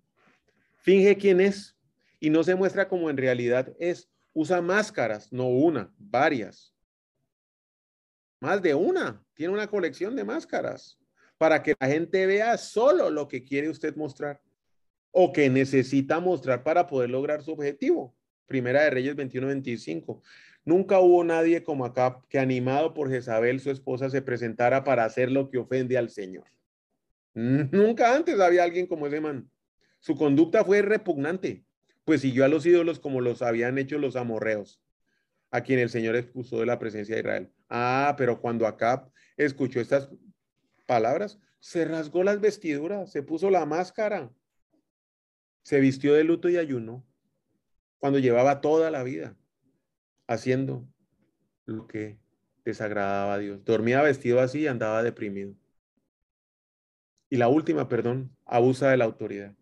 finge 0.78 1.17
quién 1.17 1.41
es 1.41 1.78
y 2.21 2.30
no 2.30 2.43
se 2.43 2.56
muestra 2.56 2.88
como 2.88 3.10
en 3.10 3.17
realidad 3.17 3.76
es. 3.78 4.10
Usa 4.38 4.62
máscaras, 4.62 5.32
no 5.32 5.48
una, 5.48 5.93
varias. 5.98 6.76
Más 8.41 8.62
de 8.62 8.76
una. 8.76 9.26
Tiene 9.34 9.54
una 9.54 9.67
colección 9.67 10.13
de 10.13 10.26
máscaras 10.26 11.00
para 11.38 11.63
que 11.63 11.74
la 11.80 11.88
gente 11.88 12.26
vea 12.26 12.58
solo 12.58 13.10
lo 13.10 13.30
que 13.30 13.45
quiere 13.45 13.69
usted 13.69 13.95
mostrar 13.95 14.41
o 15.12 15.32
que 15.32 15.50
necesita 15.50 16.19
mostrar 16.19 16.63
para 16.63 16.86
poder 16.86 17.10
lograr 17.10 17.43
su 17.43 17.54
objetivo. 17.54 18.13
Primera 18.45 18.84
de 18.84 18.89
Reyes 18.89 19.15
21-25. 19.15 20.21
Nunca 20.65 21.00
hubo 21.00 21.24
nadie 21.24 21.63
como 21.63 21.86
acá 21.86 22.21
que 22.28 22.38
animado 22.38 22.93
por 22.93 23.10
Jezabel, 23.10 23.62
su 23.62 23.71
esposa, 23.71 24.10
se 24.10 24.21
presentara 24.21 24.84
para 24.84 25.06
hacer 25.06 25.32
lo 25.32 25.50
que 25.50 25.60
ofende 25.60 25.98
al 25.98 26.10
Señor. 26.10 26.45
Nunca 27.34 28.13
antes 28.13 28.38
había 28.41 28.63
alguien 28.63 28.86
como 28.86 29.08
ese 29.08 29.21
man. 29.21 29.50
Su 30.00 30.15
conducta 30.15 30.65
fue 30.65 30.82
repugnante, 30.82 31.63
pues 32.06 32.22
siguió 32.22 32.46
a 32.46 32.48
los 32.48 32.65
ídolos 32.65 33.00
como 33.00 33.20
los 33.20 33.41
habían 33.41 33.78
hecho 33.78 33.98
los 33.98 34.15
amorreos, 34.15 34.80
a 35.52 35.62
quien 35.62 35.80
el 35.80 35.89
Señor 35.89 36.15
expulsó 36.15 36.60
de 36.60 36.68
la 36.68 36.80
presencia 36.80 37.15
de 37.15 37.22
Israel. 37.22 37.52
Ah, 37.70 38.15
pero 38.18 38.39
cuando 38.39 38.68
Acab 38.68 39.12
escuchó 39.36 39.82
estas 39.82 40.10
palabras, 40.86 41.39
se 41.60 41.84
rasgó 41.84 42.24
las 42.24 42.39
vestiduras, 42.39 43.12
se 43.12 43.24
puso 43.24 43.50
la 43.50 43.65
máscara, 43.65 44.32
se 45.63 45.80
vistió 45.80 46.13
de 46.13 46.24
luto 46.24 46.48
y 46.48 46.58
ayunó 46.58 47.04
cuando 47.98 48.20
llevaba 48.20 48.62
toda 48.62 48.91
la 48.91 49.02
vida 49.02 49.36
haciendo 50.28 50.88
lo 51.65 51.88
que 51.88 52.20
desagradaba 52.63 53.34
a 53.34 53.39
Dios. 53.39 53.65
Dormía 53.65 54.04
vestido 54.04 54.39
así 54.41 54.62
y 54.62 54.68
andaba 54.68 55.02
deprimido. 55.02 55.56
Y 57.30 57.38
la 57.38 57.48
última, 57.48 57.89
perdón, 57.89 58.36
abusa 58.46 58.89
de 58.89 58.98
la 58.98 59.06
autoridad. 59.06 59.56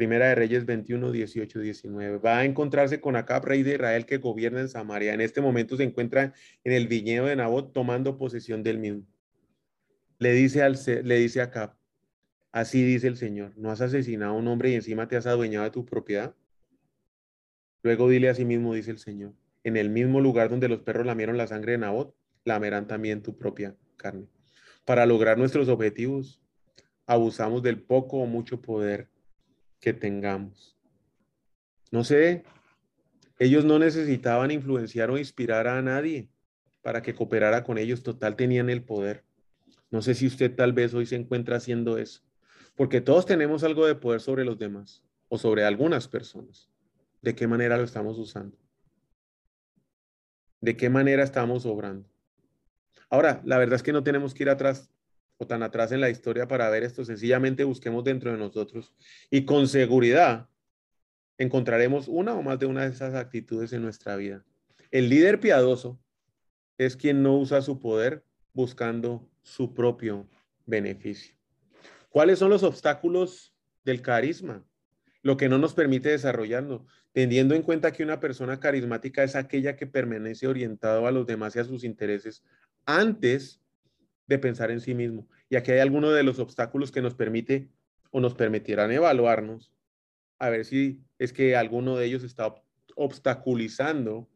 Primera 0.00 0.28
de 0.28 0.34
Reyes 0.34 0.64
21, 0.64 1.12
18, 1.12 1.60
19. 1.60 2.16
Va 2.16 2.38
a 2.38 2.46
encontrarse 2.46 3.02
con 3.02 3.16
Acab, 3.16 3.44
rey 3.44 3.62
de 3.62 3.74
Israel, 3.74 4.06
que 4.06 4.16
gobierna 4.16 4.60
en 4.60 4.70
Samaria. 4.70 5.12
En 5.12 5.20
este 5.20 5.42
momento 5.42 5.76
se 5.76 5.82
encuentra 5.82 6.32
en 6.64 6.72
el 6.72 6.88
viñedo 6.88 7.26
de 7.26 7.36
Nabot 7.36 7.74
tomando 7.74 8.16
posesión 8.16 8.62
del 8.62 8.78
mismo. 8.78 9.02
Le 10.18 10.32
dice, 10.32 10.62
al, 10.62 10.78
le 11.04 11.16
dice 11.18 11.42
Acab, 11.42 11.74
así 12.50 12.82
dice 12.82 13.08
el 13.08 13.18
Señor, 13.18 13.52
¿no 13.58 13.70
has 13.70 13.82
asesinado 13.82 14.32
a 14.32 14.36
un 14.38 14.48
hombre 14.48 14.70
y 14.70 14.74
encima 14.74 15.06
te 15.06 15.16
has 15.16 15.26
adueñado 15.26 15.66
de 15.66 15.70
tu 15.70 15.84
propiedad? 15.84 16.34
Luego 17.82 18.08
dile 18.08 18.30
a 18.30 18.34
sí 18.34 18.46
mismo, 18.46 18.72
dice 18.72 18.92
el 18.92 18.98
Señor, 18.98 19.34
en 19.64 19.76
el 19.76 19.90
mismo 19.90 20.22
lugar 20.22 20.48
donde 20.48 20.70
los 20.70 20.80
perros 20.80 21.04
lamieron 21.04 21.36
la 21.36 21.46
sangre 21.46 21.72
de 21.72 21.78
Nabot, 21.78 22.16
lamerán 22.46 22.86
también 22.86 23.20
tu 23.20 23.36
propia 23.36 23.76
carne. 23.98 24.28
Para 24.86 25.04
lograr 25.04 25.36
nuestros 25.36 25.68
objetivos, 25.68 26.40
abusamos 27.04 27.62
del 27.62 27.82
poco 27.82 28.16
o 28.16 28.24
mucho 28.24 28.62
poder 28.62 29.10
que 29.80 29.92
tengamos. 29.92 30.76
No 31.90 32.04
sé, 32.04 32.44
ellos 33.38 33.64
no 33.64 33.78
necesitaban 33.78 34.50
influenciar 34.50 35.10
o 35.10 35.18
inspirar 35.18 35.66
a 35.66 35.80
nadie 35.82 36.28
para 36.82 37.02
que 37.02 37.14
cooperara 37.14 37.64
con 37.64 37.78
ellos, 37.78 38.02
total 38.02 38.36
tenían 38.36 38.70
el 38.70 38.82
poder. 38.82 39.24
No 39.90 40.02
sé 40.02 40.14
si 40.14 40.26
usted 40.26 40.54
tal 40.54 40.72
vez 40.72 40.94
hoy 40.94 41.06
se 41.06 41.16
encuentra 41.16 41.56
haciendo 41.56 41.98
eso, 41.98 42.22
porque 42.76 43.00
todos 43.00 43.26
tenemos 43.26 43.64
algo 43.64 43.86
de 43.86 43.94
poder 43.94 44.20
sobre 44.20 44.44
los 44.44 44.58
demás 44.58 45.02
o 45.28 45.38
sobre 45.38 45.64
algunas 45.64 46.06
personas 46.06 46.70
de 47.22 47.34
qué 47.34 47.46
manera 47.46 47.76
lo 47.76 47.84
estamos 47.84 48.18
usando. 48.18 48.56
De 50.60 50.76
qué 50.76 50.90
manera 50.90 51.22
estamos 51.22 51.64
obrando. 51.66 52.08
Ahora, 53.08 53.42
la 53.44 53.58
verdad 53.58 53.76
es 53.76 53.82
que 53.82 53.92
no 53.92 54.02
tenemos 54.02 54.34
que 54.34 54.44
ir 54.44 54.50
atrás 54.50 54.90
o 55.40 55.46
tan 55.46 55.62
atrás 55.62 55.90
en 55.90 56.02
la 56.02 56.10
historia 56.10 56.46
para 56.46 56.68
ver 56.68 56.82
esto. 56.82 57.04
Sencillamente 57.04 57.64
busquemos 57.64 58.04
dentro 58.04 58.30
de 58.30 58.36
nosotros 58.36 58.94
y 59.30 59.44
con 59.44 59.66
seguridad 59.68 60.48
encontraremos 61.38 62.08
una 62.08 62.34
o 62.34 62.42
más 62.42 62.58
de 62.58 62.66
una 62.66 62.82
de 62.82 62.90
esas 62.90 63.14
actitudes 63.14 63.72
en 63.72 63.82
nuestra 63.82 64.16
vida. 64.16 64.44
El 64.90 65.08
líder 65.08 65.40
piadoso 65.40 65.98
es 66.76 66.94
quien 66.94 67.22
no 67.22 67.38
usa 67.38 67.62
su 67.62 67.80
poder 67.80 68.22
buscando 68.52 69.26
su 69.42 69.72
propio 69.72 70.28
beneficio. 70.66 71.34
¿Cuáles 72.10 72.38
son 72.38 72.50
los 72.50 72.62
obstáculos 72.62 73.54
del 73.82 74.02
carisma? 74.02 74.62
Lo 75.22 75.38
que 75.38 75.48
no 75.48 75.56
nos 75.56 75.72
permite 75.72 76.10
desarrollarnos 76.10 76.82
teniendo 77.12 77.54
en 77.54 77.62
cuenta 77.62 77.92
que 77.92 78.02
una 78.02 78.20
persona 78.20 78.60
carismática 78.60 79.24
es 79.24 79.34
aquella 79.34 79.74
que 79.74 79.86
permanece 79.86 80.46
orientado 80.46 81.06
a 81.06 81.10
los 81.10 81.26
demás 81.26 81.56
y 81.56 81.60
a 81.60 81.64
sus 81.64 81.82
intereses 81.82 82.44
antes 82.84 83.60
de 84.30 84.38
pensar 84.38 84.70
en 84.70 84.80
sí 84.80 84.94
mismo. 84.94 85.28
Y 85.50 85.56
aquí 85.56 85.72
hay 85.72 85.80
algunos 85.80 86.14
de 86.14 86.22
los 86.22 86.38
obstáculos 86.38 86.92
que 86.92 87.02
nos 87.02 87.14
permite 87.14 87.68
o 88.12 88.20
nos 88.20 88.34
permitirán 88.34 88.92
evaluarnos, 88.92 89.72
a 90.38 90.48
ver 90.50 90.64
si 90.64 91.00
es 91.18 91.32
que 91.32 91.56
alguno 91.56 91.96
de 91.96 92.06
ellos 92.06 92.22
está 92.22 92.54
obstaculizando 92.94 94.30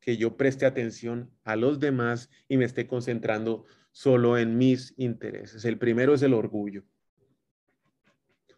que 0.00 0.18
yo 0.18 0.36
preste 0.36 0.66
atención 0.66 1.30
a 1.44 1.56
los 1.56 1.80
demás 1.80 2.28
y 2.46 2.58
me 2.58 2.66
esté 2.66 2.86
concentrando 2.86 3.64
solo 3.90 4.36
en 4.36 4.58
mis 4.58 4.92
intereses. 4.98 5.64
El 5.64 5.78
primero 5.78 6.12
es 6.12 6.22
el 6.22 6.34
orgullo. 6.34 6.84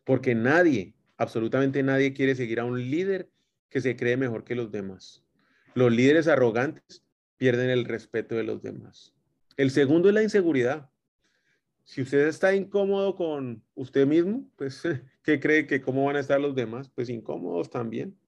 Porque 0.02 0.34
nadie, 0.34 0.94
absolutamente 1.16 1.84
nadie 1.84 2.12
quiere 2.12 2.34
seguir 2.34 2.58
a 2.58 2.64
un 2.64 2.90
líder 2.90 3.30
que 3.68 3.80
se 3.80 3.94
cree 3.94 4.16
mejor 4.16 4.42
que 4.42 4.56
los 4.56 4.72
demás. 4.72 5.22
Los 5.74 5.92
líderes 5.92 6.26
arrogantes 6.26 7.04
pierden 7.36 7.70
el 7.70 7.84
respeto 7.84 8.34
de 8.34 8.42
los 8.42 8.60
demás. 8.60 9.14
El 9.60 9.70
segundo 9.70 10.08
es 10.08 10.14
la 10.14 10.22
inseguridad. 10.22 10.90
Si 11.84 12.00
usted 12.00 12.28
está 12.28 12.54
incómodo 12.54 13.14
con 13.14 13.62
usted 13.74 14.06
mismo, 14.06 14.50
pues, 14.56 14.80
¿qué 15.22 15.38
cree 15.38 15.66
que 15.66 15.82
cómo 15.82 16.06
van 16.06 16.16
a 16.16 16.20
estar 16.20 16.40
los 16.40 16.54
demás? 16.54 16.88
Pues 16.88 17.10
incómodos 17.10 17.68
también. 17.68 18.18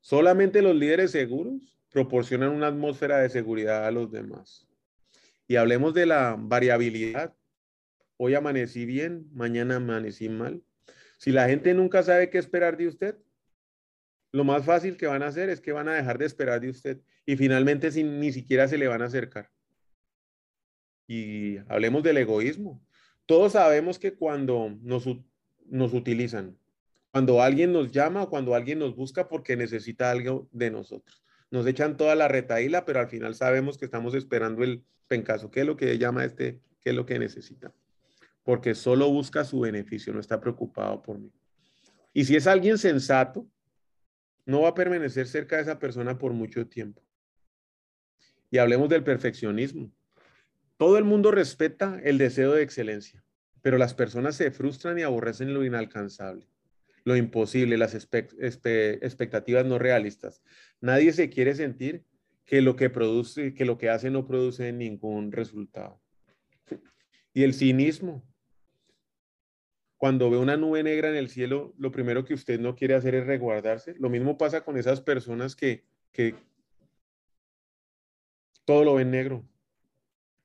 Solamente 0.00 0.60
los 0.60 0.74
líderes 0.74 1.12
seguros 1.12 1.78
proporcionan 1.92 2.50
una 2.50 2.66
atmósfera 2.66 3.18
de 3.18 3.28
seguridad 3.28 3.86
a 3.86 3.92
los 3.92 4.10
demás. 4.10 4.66
Y 5.46 5.54
hablemos 5.54 5.94
de 5.94 6.06
la 6.06 6.34
variabilidad. 6.36 7.36
Hoy 8.16 8.34
amanecí 8.34 8.86
bien, 8.86 9.28
mañana 9.32 9.76
amanecí 9.76 10.28
mal. 10.28 10.64
Si 11.16 11.30
la 11.30 11.46
gente 11.46 11.74
nunca 11.74 12.02
sabe 12.02 12.28
qué 12.28 12.38
esperar 12.38 12.76
de 12.76 12.88
usted, 12.88 13.18
lo 14.32 14.42
más 14.42 14.64
fácil 14.64 14.96
que 14.96 15.06
van 15.06 15.22
a 15.22 15.28
hacer 15.28 15.48
es 15.48 15.60
que 15.60 15.70
van 15.70 15.86
a 15.86 15.94
dejar 15.94 16.18
de 16.18 16.26
esperar 16.26 16.60
de 16.60 16.70
usted 16.70 17.00
y 17.24 17.36
finalmente 17.36 17.88
ni 18.02 18.32
siquiera 18.32 18.66
se 18.66 18.78
le 18.78 18.88
van 18.88 19.02
a 19.02 19.04
acercar. 19.04 19.48
Y 21.06 21.58
hablemos 21.68 22.02
del 22.02 22.18
egoísmo. 22.18 22.82
Todos 23.26 23.52
sabemos 23.52 23.98
que 23.98 24.14
cuando 24.14 24.76
nos, 24.82 25.06
nos 25.66 25.92
utilizan, 25.94 26.56
cuando 27.10 27.42
alguien 27.42 27.72
nos 27.72 27.92
llama 27.92 28.24
o 28.24 28.30
cuando 28.30 28.54
alguien 28.54 28.78
nos 28.78 28.94
busca 28.94 29.28
porque 29.28 29.56
necesita 29.56 30.10
algo 30.10 30.48
de 30.52 30.70
nosotros, 30.70 31.22
nos 31.50 31.66
echan 31.66 31.96
toda 31.96 32.14
la 32.14 32.28
retaíla, 32.28 32.84
pero 32.84 33.00
al 33.00 33.08
final 33.08 33.34
sabemos 33.34 33.78
que 33.78 33.84
estamos 33.84 34.14
esperando 34.14 34.62
el 34.62 34.84
pencaso. 35.08 35.50
¿Qué 35.50 35.60
es 35.60 35.66
lo 35.66 35.76
que 35.76 35.96
llama 35.98 36.24
este? 36.24 36.60
¿Qué 36.80 36.90
es 36.90 36.96
lo 36.96 37.06
que 37.06 37.18
necesita? 37.18 37.72
Porque 38.42 38.74
solo 38.74 39.10
busca 39.10 39.44
su 39.44 39.60
beneficio, 39.60 40.12
no 40.12 40.20
está 40.20 40.40
preocupado 40.40 41.02
por 41.02 41.18
mí. 41.18 41.32
Y 42.12 42.24
si 42.24 42.36
es 42.36 42.46
alguien 42.46 42.78
sensato, 42.78 43.46
no 44.44 44.62
va 44.62 44.68
a 44.70 44.74
permanecer 44.74 45.26
cerca 45.26 45.56
de 45.56 45.62
esa 45.62 45.78
persona 45.78 46.18
por 46.18 46.32
mucho 46.32 46.66
tiempo. 46.66 47.02
Y 48.50 48.58
hablemos 48.58 48.88
del 48.88 49.02
perfeccionismo. 49.02 49.90
Todo 50.76 50.98
el 50.98 51.04
mundo 51.04 51.30
respeta 51.30 52.00
el 52.04 52.18
deseo 52.18 52.52
de 52.52 52.62
excelencia, 52.62 53.24
pero 53.62 53.78
las 53.78 53.94
personas 53.94 54.36
se 54.36 54.50
frustran 54.50 54.98
y 54.98 55.02
aborrecen 55.02 55.54
lo 55.54 55.64
inalcanzable, 55.64 56.46
lo 57.04 57.16
imposible, 57.16 57.78
las 57.78 57.94
expectativas 57.94 59.64
no 59.64 59.78
realistas. 59.78 60.42
Nadie 60.80 61.12
se 61.12 61.30
quiere 61.30 61.54
sentir 61.54 62.04
que 62.44 62.60
lo 62.60 62.76
que 62.76 62.90
produce, 62.90 63.54
que 63.54 63.64
lo 63.64 63.78
que 63.78 63.88
hace 63.88 64.10
no 64.10 64.26
produce 64.26 64.72
ningún 64.72 65.32
resultado. 65.32 66.00
Y 67.32 67.42
el 67.42 67.54
cinismo, 67.54 68.22
cuando 69.96 70.30
ve 70.30 70.36
una 70.36 70.56
nube 70.56 70.82
negra 70.82 71.08
en 71.08 71.16
el 71.16 71.28
cielo, 71.28 71.74
lo 71.78 71.90
primero 71.90 72.24
que 72.24 72.34
usted 72.34 72.60
no 72.60 72.76
quiere 72.76 72.94
hacer 72.94 73.14
es 73.14 73.26
reguardarse. 73.26 73.94
Lo 73.98 74.10
mismo 74.10 74.36
pasa 74.36 74.62
con 74.62 74.76
esas 74.76 75.00
personas 75.00 75.56
que, 75.56 75.84
que 76.12 76.34
todo 78.64 78.84
lo 78.84 78.94
ven 78.94 79.10
negro, 79.10 79.44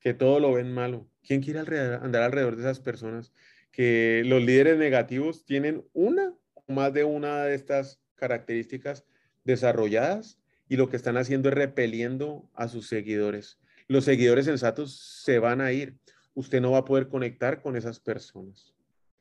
que 0.02 0.14
todo 0.14 0.40
lo 0.40 0.52
ven 0.52 0.74
malo. 0.74 1.08
¿Quién 1.22 1.40
quiere 1.40 1.60
andar 1.60 2.22
alrededor 2.22 2.56
de 2.56 2.62
esas 2.62 2.80
personas 2.80 3.32
que 3.70 4.22
los 4.26 4.42
líderes 4.42 4.76
negativos 4.76 5.44
tienen 5.44 5.86
una 5.92 6.34
o 6.54 6.72
más 6.72 6.92
de 6.92 7.04
una 7.04 7.44
de 7.44 7.54
estas 7.54 8.02
características 8.16 9.06
desarrolladas 9.44 10.40
y 10.68 10.76
lo 10.76 10.88
que 10.88 10.96
están 10.96 11.16
haciendo 11.16 11.48
es 11.48 11.54
repeliendo 11.54 12.50
a 12.54 12.68
sus 12.68 12.88
seguidores. 12.88 13.58
Los 13.86 14.04
seguidores 14.04 14.46
sensatos 14.46 15.22
se 15.24 15.38
van 15.38 15.60
a 15.60 15.72
ir. 15.72 15.96
Usted 16.34 16.60
no 16.60 16.72
va 16.72 16.78
a 16.78 16.84
poder 16.84 17.08
conectar 17.08 17.62
con 17.62 17.76
esas 17.76 18.00
personas. 18.00 18.74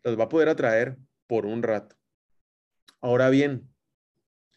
Las 0.03 0.19
va 0.19 0.25
a 0.25 0.29
poder 0.29 0.49
atraer 0.49 0.97
por 1.27 1.45
un 1.45 1.61
rato. 1.61 1.95
Ahora 3.01 3.29
bien, 3.29 3.69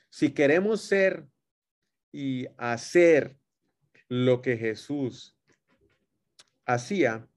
si 0.08 0.30
queremos 0.30 0.80
ser 0.80 1.26
y 2.12 2.46
hacer 2.56 3.36
lo 4.08 4.40
que 4.40 4.56
Jesús 4.56 5.33
hacía 6.66 7.28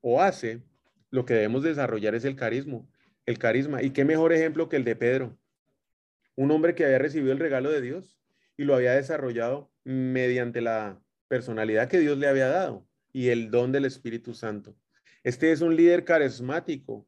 o 0.00 0.22
hace, 0.22 0.62
lo 1.10 1.24
que 1.24 1.34
debemos 1.34 1.62
desarrollar 1.62 2.14
es 2.14 2.24
el 2.24 2.36
carisma, 2.36 2.86
el 3.26 3.38
carisma. 3.38 3.82
¿Y 3.82 3.90
qué 3.90 4.04
mejor 4.04 4.32
ejemplo 4.32 4.68
que 4.68 4.76
el 4.76 4.84
de 4.84 4.96
Pedro? 4.96 5.38
Un 6.36 6.50
hombre 6.50 6.74
que 6.74 6.84
había 6.84 6.98
recibido 6.98 7.32
el 7.32 7.38
regalo 7.38 7.70
de 7.70 7.80
Dios 7.80 8.16
y 8.56 8.64
lo 8.64 8.74
había 8.74 8.92
desarrollado 8.92 9.70
mediante 9.84 10.60
la 10.60 11.00
personalidad 11.28 11.88
que 11.88 12.00
Dios 12.00 12.18
le 12.18 12.28
había 12.28 12.48
dado 12.48 12.86
y 13.12 13.28
el 13.28 13.50
don 13.50 13.72
del 13.72 13.84
Espíritu 13.84 14.34
Santo. 14.34 14.76
Este 15.22 15.52
es 15.52 15.60
un 15.60 15.76
líder 15.76 16.04
carismático 16.04 17.06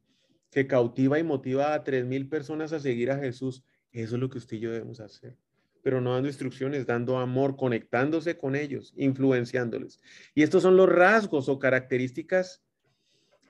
que 0.51 0.67
cautiva 0.67 1.19
y 1.19 1.23
motiva 1.23 1.73
a 1.73 1.83
tres 1.83 2.05
mil 2.05 2.29
personas 2.29 2.73
a 2.73 2.81
seguir 2.81 3.11
a 3.11 3.19
Jesús. 3.19 3.65
Eso 3.91 4.17
es 4.17 4.21
lo 4.21 4.29
que 4.29 4.39
usted 4.39 4.59
y 4.59 4.61
yo 4.61 4.71
debemos 4.71 5.01
hacer. 5.01 5.37
Pero 5.83 6.01
no 6.01 6.15
dando 6.15 6.29
instrucciones, 6.29 6.87
dando 6.87 7.19
amor, 7.19 7.57
conectándose 7.57 8.39
con 8.39 8.57
ellos, 8.57 8.93
influenciándoles. 8.97 10.01
Y 10.35 10.43
estos 10.43 10.63
son 10.63 10.77
los 10.77 10.89
rasgos 10.89 11.49
o 11.49 11.59
características 11.59 12.65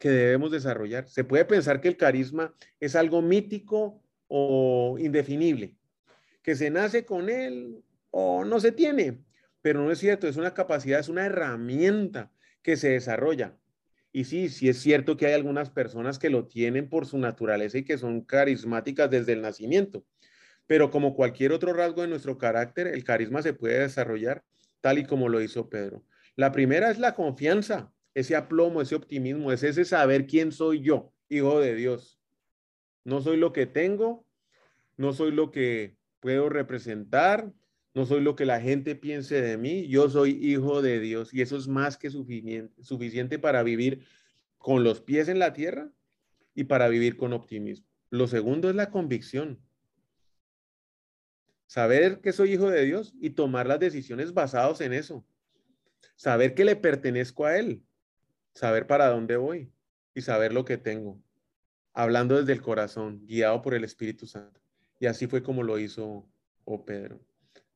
que 0.00 0.10
debemos 0.10 0.50
desarrollar. 0.50 1.08
Se 1.08 1.22
puede 1.22 1.44
pensar 1.44 1.80
que 1.80 1.88
el 1.88 1.96
carisma 1.96 2.54
es 2.80 2.96
algo 2.96 3.22
mítico 3.22 4.02
o 4.26 4.96
indefinible, 4.98 5.76
que 6.42 6.56
se 6.56 6.70
nace 6.70 7.04
con 7.04 7.28
él 7.28 7.84
o 8.10 8.44
no 8.44 8.58
se 8.60 8.72
tiene, 8.72 9.22
pero 9.60 9.84
no 9.84 9.92
es 9.92 9.98
cierto, 9.98 10.26
es 10.26 10.36
una 10.36 10.54
capacidad, 10.54 10.98
es 10.98 11.08
una 11.08 11.26
herramienta 11.26 12.32
que 12.62 12.76
se 12.76 12.90
desarrolla. 12.90 13.56
Y 14.10 14.24
sí, 14.24 14.48
sí 14.48 14.68
es 14.68 14.78
cierto 14.78 15.16
que 15.16 15.26
hay 15.26 15.34
algunas 15.34 15.70
personas 15.70 16.18
que 16.18 16.30
lo 16.30 16.46
tienen 16.46 16.88
por 16.88 17.06
su 17.06 17.18
naturaleza 17.18 17.78
y 17.78 17.84
que 17.84 17.96
son 17.96 18.22
carismáticas 18.22 19.10
desde 19.10 19.32
el 19.32 19.42
nacimiento, 19.42 20.04
pero 20.66 20.90
como 20.90 21.14
cualquier 21.14 21.52
otro 21.52 21.72
rasgo 21.72 22.02
de 22.02 22.08
nuestro 22.08 22.38
carácter, 22.38 22.86
el 22.86 23.04
carisma 23.04 23.42
se 23.42 23.52
puede 23.52 23.80
desarrollar 23.80 24.44
tal 24.80 24.98
y 24.98 25.04
como 25.04 25.28
lo 25.28 25.40
hizo 25.40 25.68
Pedro. 25.68 26.04
La 26.36 26.52
primera 26.52 26.90
es 26.90 26.98
la 26.98 27.14
confianza 27.14 27.92
ese 28.14 28.36
aplomo, 28.36 28.82
ese 28.82 28.94
optimismo, 28.94 29.52
es 29.52 29.62
ese 29.62 29.84
saber 29.84 30.26
quién 30.26 30.52
soy 30.52 30.82
yo, 30.82 31.12
hijo 31.28 31.60
de 31.60 31.74
Dios. 31.74 32.20
No 33.04 33.20
soy 33.20 33.36
lo 33.36 33.52
que 33.52 33.66
tengo, 33.66 34.26
no 34.96 35.12
soy 35.12 35.32
lo 35.32 35.50
que 35.50 35.96
puedo 36.20 36.48
representar, 36.48 37.52
no 37.94 38.06
soy 38.06 38.20
lo 38.20 38.36
que 38.36 38.44
la 38.44 38.60
gente 38.60 38.94
piense 38.94 39.40
de 39.40 39.56
mí, 39.56 39.88
yo 39.88 40.08
soy 40.08 40.30
hijo 40.42 40.82
de 40.82 41.00
Dios 41.00 41.32
y 41.34 41.42
eso 41.42 41.56
es 41.56 41.68
más 41.68 41.96
que 41.96 42.10
suficiente, 42.10 42.82
suficiente 42.82 43.38
para 43.38 43.62
vivir 43.62 44.04
con 44.58 44.84
los 44.84 45.00
pies 45.00 45.28
en 45.28 45.38
la 45.38 45.52
tierra 45.52 45.90
y 46.54 46.64
para 46.64 46.88
vivir 46.88 47.16
con 47.16 47.32
optimismo. 47.32 47.86
Lo 48.10 48.28
segundo 48.28 48.70
es 48.70 48.76
la 48.76 48.90
convicción. 48.90 49.58
Saber 51.72 52.20
que 52.20 52.34
soy 52.34 52.52
hijo 52.52 52.68
de 52.68 52.84
Dios 52.84 53.14
y 53.18 53.30
tomar 53.30 53.66
las 53.66 53.80
decisiones 53.80 54.34
basadas 54.34 54.82
en 54.82 54.92
eso. 54.92 55.24
Saber 56.16 56.52
que 56.52 56.66
le 56.66 56.76
pertenezco 56.76 57.46
a 57.46 57.56
Él 57.56 57.82
saber 58.52 58.86
para 58.86 59.08
dónde 59.08 59.38
voy 59.38 59.72
y 60.12 60.20
saber 60.20 60.52
lo 60.52 60.66
que 60.66 60.76
tengo, 60.76 61.18
hablando 61.94 62.36
desde 62.36 62.52
el 62.52 62.60
corazón, 62.60 63.26
guiado 63.26 63.62
por 63.62 63.72
el 63.72 63.84
Espíritu 63.84 64.26
Santo. 64.26 64.60
Y 65.00 65.06
así 65.06 65.26
fue 65.26 65.42
como 65.42 65.62
lo 65.62 65.78
hizo 65.78 66.28
oh 66.66 66.84
Pedro. 66.84 67.24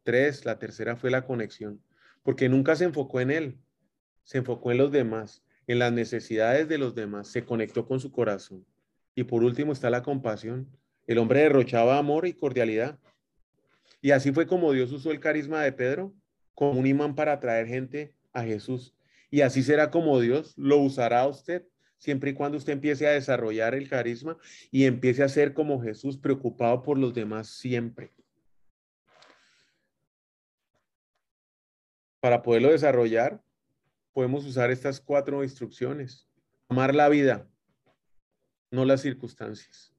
Tres, 0.03 0.45
la 0.45 0.59
tercera 0.59 0.97
fue 0.97 1.11
la 1.11 1.25
conexión, 1.25 1.81
porque 2.23 2.51
nunca 2.51 2.77
se 2.77 2.85
enfocó 2.85 3.21
en 3.21 3.31
él, 3.31 3.59
se 4.25 4.37
enfocó 4.37 4.73
en 4.73 4.77
los 4.77 4.93
demás, 4.93 5.43
en 5.67 5.79
las 5.79 5.95
necesidades 5.95 6.69
de 6.69 6.77
los 6.77 6.95
demás, 6.95 7.29
se 7.29 7.47
conectó 7.47 7.87
con 7.87 7.99
su 8.01 8.13
corazón. 8.13 8.67
Y 9.15 9.25
por 9.25 9.43
último 9.43 9.73
está 9.73 9.89
la 9.89 10.03
compasión. 10.03 10.69
El 11.07 11.17
hombre 11.17 11.41
derrochaba 11.41 11.97
amor 11.97 12.27
y 12.27 12.35
cordialidad. 12.35 12.99
Y 14.07 14.13
así 14.13 14.31
fue 14.31 14.47
como 14.47 14.71
Dios 14.71 14.93
usó 14.93 15.11
el 15.11 15.19
carisma 15.19 15.65
de 15.65 15.73
Pedro 15.73 16.15
como 16.55 16.79
un 16.79 16.87
imán 16.87 17.17
para 17.17 17.33
atraer 17.33 17.67
gente 17.67 18.15
a 18.33 18.45
Jesús. 18.45 18.95
Y 19.33 19.41
así 19.41 19.65
será 19.65 19.91
como 19.91 20.21
Dios 20.21 20.57
lo 20.57 20.79
usará 20.79 21.23
a 21.23 21.27
usted, 21.27 21.67
siempre 21.99 22.31
y 22.31 22.35
cuando 22.35 22.57
usted 22.57 22.75
empiece 22.75 23.09
a 23.09 23.11
desarrollar 23.11 23.75
el 23.75 23.89
carisma 23.89 24.39
y 24.71 24.85
empiece 24.85 25.25
a 25.25 25.29
ser 25.29 25.55
como 25.55 25.83
Jesús, 25.83 26.19
preocupado 26.19 26.85
por 26.85 26.99
los 26.99 27.15
demás 27.15 27.49
siempre. 27.49 28.13
Para 32.21 32.45
poderlo 32.45 32.71
desarrollar, 32.71 33.43
podemos 34.13 34.45
usar 34.45 34.71
estas 34.71 35.01
cuatro 35.01 35.43
instrucciones. 35.43 36.29
Amar 36.69 36.95
la 36.95 37.09
vida, 37.09 37.51
no 38.71 38.85
las 38.85 39.01
circunstancias. 39.01 39.93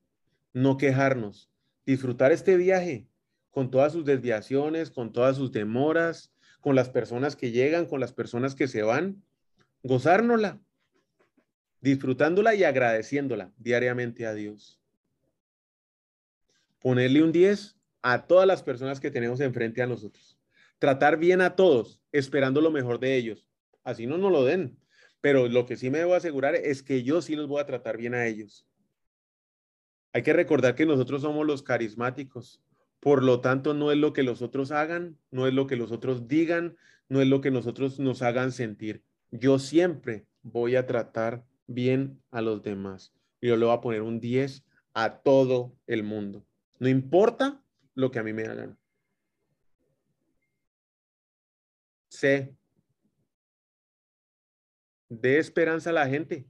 No 0.53 0.77
quejarnos. 0.77 1.51
Disfrutar 1.85 2.31
este 2.31 2.55
viaje 2.55 3.09
con 3.57 3.71
todas 3.71 3.91
sus 3.91 4.05
desviaciones, 4.05 4.91
con 4.91 5.11
todas 5.11 5.35
sus 5.35 5.51
demoras, 5.51 6.31
con 6.61 6.75
las 6.75 6.89
personas 6.89 7.35
que 7.35 7.49
llegan, 7.49 7.87
con 7.87 7.99
las 7.99 8.13
personas 8.13 8.53
que 8.53 8.67
se 8.67 8.83
van, 8.83 9.23
gozárnosla, 9.81 10.61
disfrutándola 11.81 12.53
y 12.53 12.63
agradeciéndola 12.63 13.51
diariamente 13.57 14.27
a 14.27 14.35
Dios. 14.35 14.79
Ponerle 16.77 17.23
un 17.23 17.31
10 17.31 17.79
a 18.03 18.27
todas 18.27 18.45
las 18.45 18.61
personas 18.61 18.99
que 18.99 19.09
tenemos 19.09 19.39
enfrente 19.39 19.81
a 19.81 19.87
nosotros. 19.87 20.37
Tratar 20.77 21.17
bien 21.17 21.41
a 21.41 21.55
todos, 21.55 21.99
esperando 22.11 22.61
lo 22.61 22.69
mejor 22.69 22.99
de 22.99 23.15
ellos. 23.15 23.47
Así 23.83 24.05
no 24.05 24.19
nos 24.19 24.31
lo 24.31 24.45
den. 24.45 24.77
Pero 25.19 25.47
lo 25.47 25.65
que 25.65 25.77
sí 25.77 25.89
me 25.89 25.97
debo 25.97 26.13
asegurar 26.13 26.53
es 26.53 26.83
que 26.83 27.01
yo 27.01 27.23
sí 27.23 27.35
los 27.35 27.47
voy 27.47 27.59
a 27.59 27.65
tratar 27.65 27.97
bien 27.97 28.13
a 28.13 28.27
ellos. 28.27 28.67
Hay 30.13 30.21
que 30.21 30.33
recordar 30.33 30.75
que 30.75 30.85
nosotros 30.85 31.23
somos 31.23 31.43
los 31.43 31.63
carismáticos. 31.63 32.61
Por 32.99 33.23
lo 33.23 33.41
tanto, 33.41 33.73
no 33.73 33.91
es 33.91 33.97
lo 33.97 34.13
que 34.13 34.23
los 34.23 34.41
otros 34.41 34.71
hagan, 34.71 35.17
no 35.31 35.47
es 35.47 35.53
lo 35.53 35.67
que 35.67 35.75
los 35.75 35.91
otros 35.91 36.27
digan, 36.27 36.77
no 37.10 37.21
es 37.21 37.27
lo 37.27 37.41
que 37.41 37.51
nosotros 37.51 37.99
nos 37.99 38.21
hagan 38.21 38.51
sentir. 38.51 39.03
Yo 39.31 39.60
siempre 39.60 40.25
voy 40.41 40.75
a 40.75 40.86
tratar 40.86 41.45
bien 41.67 42.21
a 42.31 42.41
los 42.41 42.63
demás. 42.63 43.13
Yo 43.41 43.55
le 43.55 43.65
voy 43.65 43.75
a 43.75 43.81
poner 43.81 44.01
un 44.01 44.19
10 44.19 44.63
a 44.93 45.19
todo 45.19 45.75
el 45.86 46.03
mundo. 46.03 46.45
No 46.79 46.88
importa 46.88 47.62
lo 47.93 48.12
que 48.12 48.19
a 48.19 48.23
mí 48.23 48.33
me 48.33 48.45
hagan. 48.45 48.77
C. 52.10 52.55
De 55.10 55.38
esperanza 55.38 55.91
a 55.91 55.93
la 55.93 56.07
gente. 56.07 56.47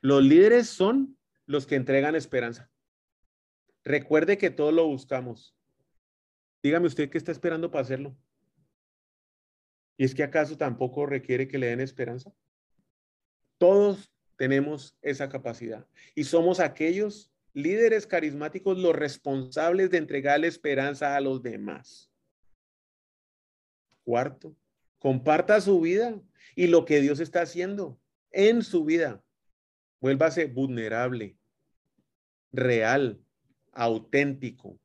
Los 0.00 0.22
líderes 0.22 0.68
son 0.68 1.16
los 1.46 1.66
que 1.66 1.76
entregan 1.76 2.14
esperanza. 2.14 2.70
Recuerde 3.84 4.38
que 4.38 4.50
todos 4.50 4.74
lo 4.74 4.86
buscamos. 4.86 5.55
Dígame 6.66 6.88
usted 6.88 7.08
qué 7.08 7.16
está 7.16 7.30
esperando 7.30 7.70
para 7.70 7.82
hacerlo. 7.82 8.16
¿Y 9.96 10.04
es 10.04 10.16
que 10.16 10.24
acaso 10.24 10.56
tampoco 10.56 11.06
requiere 11.06 11.46
que 11.46 11.58
le 11.58 11.68
den 11.68 11.78
esperanza? 11.78 12.34
Todos 13.56 14.12
tenemos 14.34 14.98
esa 15.00 15.28
capacidad 15.28 15.86
y 16.16 16.24
somos 16.24 16.58
aquellos 16.58 17.30
líderes 17.52 18.04
carismáticos 18.04 18.76
los 18.78 18.96
responsables 18.96 19.92
de 19.92 19.98
entregarle 19.98 20.48
esperanza 20.48 21.14
a 21.14 21.20
los 21.20 21.40
demás. 21.40 22.10
Cuarto, 24.02 24.56
comparta 24.98 25.60
su 25.60 25.80
vida 25.80 26.20
y 26.56 26.66
lo 26.66 26.84
que 26.84 27.00
Dios 27.00 27.20
está 27.20 27.42
haciendo 27.42 27.96
en 28.32 28.64
su 28.64 28.84
vida. 28.84 29.22
Vuélvase 30.00 30.46
vulnerable, 30.46 31.36
real, 32.50 33.20
auténtico. 33.70 34.80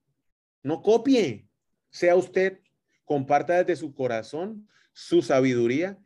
No 0.62 0.84
copie, 0.84 1.48
sea 1.92 2.16
usted, 2.16 2.60
comparta 3.06 3.58
desde 3.64 3.76
su 3.76 3.94
corazón 3.94 4.68
su 4.94 5.22
sabiduría, 5.22 6.00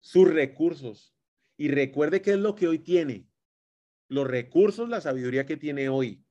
sus 0.00 0.28
recursos. 0.28 1.14
Y 1.56 1.68
recuerde 1.68 2.22
qué 2.22 2.32
es 2.32 2.38
lo 2.38 2.54
que 2.54 2.68
hoy 2.68 2.78
tiene. 2.78 3.26
Los 4.08 4.26
recursos, 4.26 4.88
la 4.88 5.00
sabiduría 5.00 5.46
que 5.46 5.56
tiene 5.56 5.88
hoy. 5.88 6.24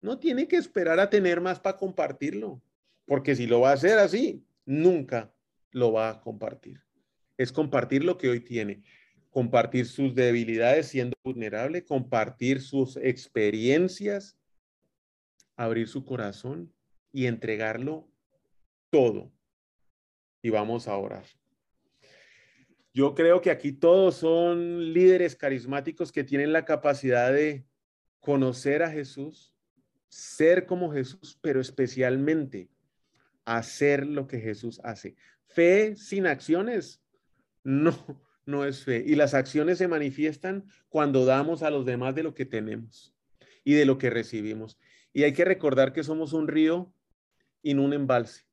No 0.00 0.18
tiene 0.18 0.48
que 0.48 0.56
esperar 0.56 1.00
a 1.00 1.10
tener 1.10 1.40
más 1.40 1.60
para 1.60 1.76
compartirlo. 1.76 2.62
Porque 3.04 3.36
si 3.36 3.46
lo 3.46 3.60
va 3.60 3.70
a 3.70 3.74
hacer 3.74 3.98
así, 3.98 4.44
nunca 4.64 5.32
lo 5.70 5.92
va 5.92 6.08
a 6.10 6.20
compartir. 6.20 6.82
Es 7.36 7.52
compartir 7.52 8.04
lo 8.04 8.18
que 8.18 8.28
hoy 8.28 8.40
tiene. 8.40 8.82
Compartir 9.30 9.86
sus 9.86 10.14
debilidades 10.14 10.88
siendo 10.88 11.16
vulnerable, 11.22 11.84
compartir 11.84 12.60
sus 12.60 12.96
experiencias, 12.96 14.36
abrir 15.56 15.88
su 15.88 16.04
corazón 16.04 16.72
y 17.12 17.26
entregarlo 17.26 18.08
todo. 18.96 19.30
Y 20.40 20.48
vamos 20.48 20.88
a 20.88 20.96
orar. 20.96 21.26
Yo 22.94 23.14
creo 23.14 23.42
que 23.42 23.50
aquí 23.50 23.72
todos 23.72 24.16
son 24.16 24.94
líderes 24.94 25.36
carismáticos 25.36 26.12
que 26.12 26.24
tienen 26.24 26.50
la 26.50 26.64
capacidad 26.64 27.30
de 27.30 27.66
conocer 28.20 28.82
a 28.82 28.90
Jesús, 28.90 29.54
ser 30.08 30.64
como 30.64 30.90
Jesús, 30.90 31.38
pero 31.42 31.60
especialmente 31.60 32.70
hacer 33.44 34.06
lo 34.06 34.26
que 34.26 34.40
Jesús 34.40 34.80
hace. 34.82 35.14
Fe 35.44 35.94
sin 35.94 36.26
acciones 36.26 37.02
no, 37.64 37.94
no 38.46 38.64
es 38.64 38.82
fe. 38.82 39.04
Y 39.06 39.14
las 39.14 39.34
acciones 39.34 39.76
se 39.76 39.88
manifiestan 39.88 40.64
cuando 40.88 41.26
damos 41.26 41.62
a 41.62 41.68
los 41.68 41.84
demás 41.84 42.14
de 42.14 42.22
lo 42.22 42.32
que 42.32 42.46
tenemos 42.46 43.14
y 43.62 43.74
de 43.74 43.84
lo 43.84 43.98
que 43.98 44.08
recibimos. 44.08 44.78
Y 45.12 45.24
hay 45.24 45.34
que 45.34 45.44
recordar 45.44 45.92
que 45.92 46.02
somos 46.02 46.32
un 46.32 46.48
río 46.48 46.94
y 47.62 47.74
no 47.74 47.82
un 47.82 47.92
embalse. 47.92 48.45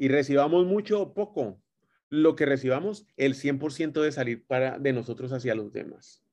Y 0.00 0.08
recibamos 0.08 0.66
mucho 0.66 0.98
o 0.98 1.12
poco, 1.12 1.62
lo 2.08 2.34
que 2.34 2.46
recibamos, 2.46 3.06
el 3.18 3.34
100% 3.34 4.00
de 4.00 4.10
salir 4.10 4.46
para, 4.46 4.78
de 4.78 4.94
nosotros 4.94 5.30
hacia 5.30 5.54
los 5.54 5.74
demás. 5.74 6.24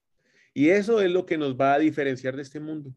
Y 0.54 0.70
eso 0.70 1.02
es 1.02 1.12
lo 1.12 1.26
que 1.26 1.38
nos 1.38 1.58
va 1.58 1.74
a 1.74 1.80
diferenciar 1.80 2.38
de 2.38 2.44
este 2.44 2.62
mundo. 2.62 2.96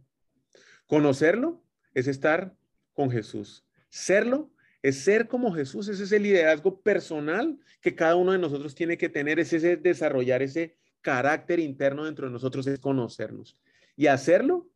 Conocerlo 0.87 1.61
es 1.93 2.07
estar 2.07 2.55
con 2.93 3.11
Jesús. 3.11 3.67
Serlo 3.89 4.53
es 4.81 5.01
ser 5.01 5.27
como 5.27 5.53
Jesús, 5.53 5.89
es 5.89 5.99
ese 5.99 6.21
liderazgo 6.21 6.81
personal 6.83 7.59
que 7.81 7.97
cada 7.97 8.15
uno 8.15 8.31
de 8.31 8.39
nosotros 8.39 8.77
tiene 8.77 8.97
que 8.97 9.09
tener, 9.09 9.41
es 9.41 9.53
ese 9.53 9.77
desarrollar 9.77 10.41
ese 10.41 10.77
carácter 11.01 11.59
interno 11.59 12.05
dentro 12.05 12.29
de 12.29 12.33
nosotros, 12.33 12.65
es 12.69 12.79
conocernos. 12.79 13.59
Y 13.97 14.07
hacerlo 14.07 14.71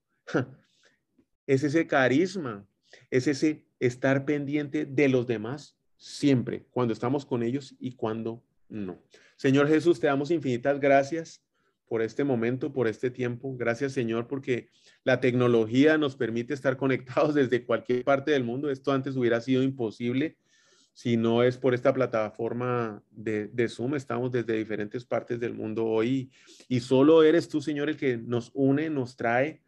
es 1.47 1.63
ese 1.63 1.87
carisma, 1.87 2.67
es 3.13 3.29
ese 3.29 3.65
estar 3.79 4.25
pendiente 4.25 4.87
de 4.87 5.09
los 5.09 5.29
demás 5.29 5.79
siempre, 6.05 6.67
cuando 6.71 6.93
estamos 6.93 7.25
con 7.25 7.43
ellos 7.43 7.75
y 7.81 7.93
cuando 7.93 8.43
no. 8.69 9.03
Señor 9.37 9.69
Jesús, 9.69 10.01
te 10.01 10.07
damos 10.07 10.31
infinitas 10.31 10.79
gracias 10.79 11.43
por 11.89 12.03
este 12.03 12.25
momento, 12.25 12.75
por 12.75 12.89
este 12.89 13.11
tiempo. 13.11 13.57
Gracias, 13.57 13.93
Señor, 13.93 14.27
porque 14.27 14.69
la 15.03 15.21
tecnología 15.21 15.97
nos 15.97 16.15
permite 16.15 16.53
estar 16.53 16.77
conectados 16.77 17.35
desde 17.35 17.65
cualquier 17.65 18.05
parte 18.05 18.33
del 18.33 18.45
mundo. 18.45 18.71
Esto 18.71 18.93
antes 18.93 19.17
hubiera 19.17 19.41
sido 19.41 19.63
imposible 19.63 20.37
si 20.93 21.17
no 21.17 21.43
es 21.43 21.57
por 21.57 21.73
esta 21.73 21.95
plataforma 21.95 23.03
de, 23.11 23.49
de, 23.49 23.69
Zoom. 23.71 23.95
Estamos 23.95 24.31
desde 24.31 24.59
diferentes 24.59 25.07
partes 25.07 25.41
del 25.41 25.55
mundo 25.55 25.87
hoy 25.87 26.31
y 26.69 26.81
solo 26.81 27.23
eres 27.23 27.49
tú, 27.49 27.63
Señor, 27.63 27.89
el 27.89 27.97
que 27.97 28.19
nos 28.19 28.51
une, 28.53 28.91
nos 28.91 29.17
trae 29.17 29.63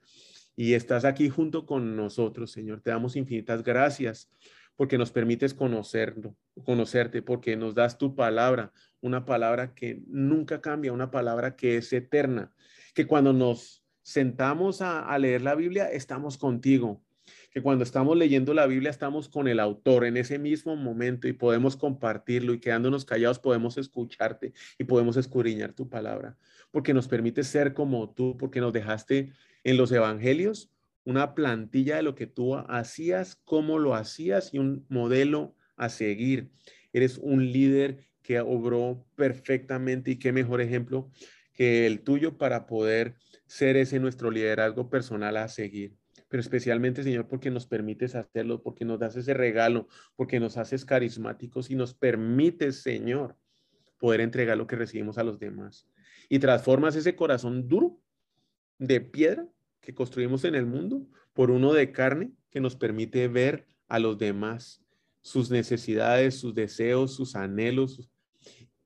y 0.54 0.74
estás 0.74 1.06
aquí 1.06 1.30
junto 1.30 1.64
con 1.64 1.96
nosotros, 1.96 2.50
Señor. 2.50 2.82
Te 2.82 2.90
damos 2.90 3.16
infinitas 3.16 3.62
gracias 3.62 4.30
porque 4.76 4.98
nos 4.98 5.10
permites 5.10 5.54
conocerlo, 5.54 6.36
conocerte, 6.64 7.22
porque 7.22 7.56
nos 7.56 7.74
das 7.74 7.98
tu 7.98 8.14
palabra, 8.14 8.72
una 9.00 9.24
palabra 9.24 9.74
que 9.74 10.02
nunca 10.06 10.60
cambia, 10.60 10.92
una 10.92 11.10
palabra 11.10 11.56
que 11.56 11.78
es 11.78 11.92
eterna, 11.92 12.52
que 12.94 13.06
cuando 13.06 13.32
nos 13.32 13.84
sentamos 14.02 14.82
a, 14.82 15.18
leer 15.18 15.42
la 15.42 15.54
Biblia, 15.54 15.90
estamos 15.90 16.38
contigo, 16.38 17.02
que 17.50 17.62
cuando 17.62 17.82
estamos 17.82 18.16
leyendo 18.16 18.54
la 18.54 18.66
Biblia 18.66 18.90
estamos 18.90 19.28
con 19.28 19.48
el 19.48 19.58
autor 19.58 20.04
en 20.04 20.16
ese 20.16 20.38
mismo 20.38 20.76
momento 20.76 21.26
y 21.26 21.32
podemos 21.32 21.76
compartirlo 21.76 22.52
y 22.52 22.60
quedándonos 22.60 23.04
callados 23.04 23.38
podemos 23.38 23.78
escucharte 23.78 24.52
y 24.78 24.84
podemos 24.84 25.16
escudriñar 25.16 25.72
tu 25.72 25.88
palabra, 25.88 26.36
porque 26.70 26.94
nos 26.94 27.08
permite 27.08 27.42
ser 27.42 27.72
como 27.72 28.10
tú, 28.10 28.36
porque 28.36 28.60
nos 28.60 28.72
dejaste 28.72 29.32
en 29.64 29.76
los 29.76 29.90
evangelios 29.90 30.70
una 31.06 31.34
plantilla 31.34 31.96
de 31.96 32.02
lo 32.02 32.16
que 32.16 32.26
tú 32.26 32.56
hacías, 32.56 33.36
cómo 33.44 33.78
lo 33.78 33.94
hacías 33.94 34.52
y 34.52 34.58
un 34.58 34.84
modelo 34.88 35.54
a 35.76 35.88
seguir. 35.88 36.50
Eres 36.92 37.16
un 37.18 37.52
líder 37.52 38.04
que 38.22 38.40
obró 38.40 39.06
perfectamente 39.14 40.10
y 40.10 40.18
qué 40.18 40.32
mejor 40.32 40.60
ejemplo 40.60 41.08
que 41.52 41.86
el 41.86 42.00
tuyo 42.02 42.36
para 42.36 42.66
poder 42.66 43.14
ser 43.46 43.76
ese 43.76 44.00
nuestro 44.00 44.32
liderazgo 44.32 44.90
personal 44.90 45.36
a 45.36 45.46
seguir. 45.46 45.96
Pero 46.28 46.40
especialmente, 46.40 47.04
Señor, 47.04 47.28
porque 47.28 47.52
nos 47.52 47.66
permites 47.68 48.16
hacerlo, 48.16 48.60
porque 48.60 48.84
nos 48.84 48.98
das 48.98 49.14
ese 49.14 49.32
regalo, 49.32 49.86
porque 50.16 50.40
nos 50.40 50.56
haces 50.56 50.84
carismáticos 50.84 51.70
y 51.70 51.76
nos 51.76 51.94
permites, 51.94 52.82
Señor, 52.82 53.36
poder 54.00 54.20
entregar 54.20 54.58
lo 54.58 54.66
que 54.66 54.74
recibimos 54.74 55.18
a 55.18 55.22
los 55.22 55.38
demás. 55.38 55.88
Y 56.28 56.40
transformas 56.40 56.96
ese 56.96 57.14
corazón 57.14 57.68
duro 57.68 58.00
de 58.78 59.00
piedra 59.00 59.46
que 59.86 59.94
construimos 59.94 60.42
en 60.42 60.56
el 60.56 60.66
mundo 60.66 61.06
por 61.32 61.52
uno 61.52 61.72
de 61.72 61.92
carne 61.92 62.32
que 62.50 62.58
nos 62.58 62.74
permite 62.74 63.28
ver 63.28 63.68
a 63.86 64.00
los 64.00 64.18
demás, 64.18 64.82
sus 65.22 65.48
necesidades, 65.48 66.34
sus 66.34 66.56
deseos, 66.56 67.14
sus 67.14 67.36
anhelos, 67.36 68.10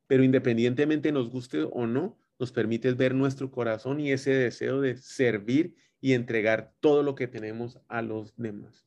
pero 0.07 0.23
independientemente 0.25 1.11
nos 1.11 1.31
guste 1.31 1.63
o 1.63 1.87
no, 1.87 2.19
nos 2.39 2.53
permite 2.53 2.93
ver 2.93 3.15
nuestro 3.15 3.51
corazón 3.51 3.99
y 3.99 4.13
ese 4.13 4.33
deseo 4.35 4.83
de 4.83 4.99
servir 4.99 5.75
y 6.03 6.13
entregar 6.13 6.75
todo 6.81 7.03
lo 7.03 7.15
que 7.15 7.27
tenemos 7.27 7.81
a 7.89 8.03
los 8.03 8.37
demás. 8.37 8.87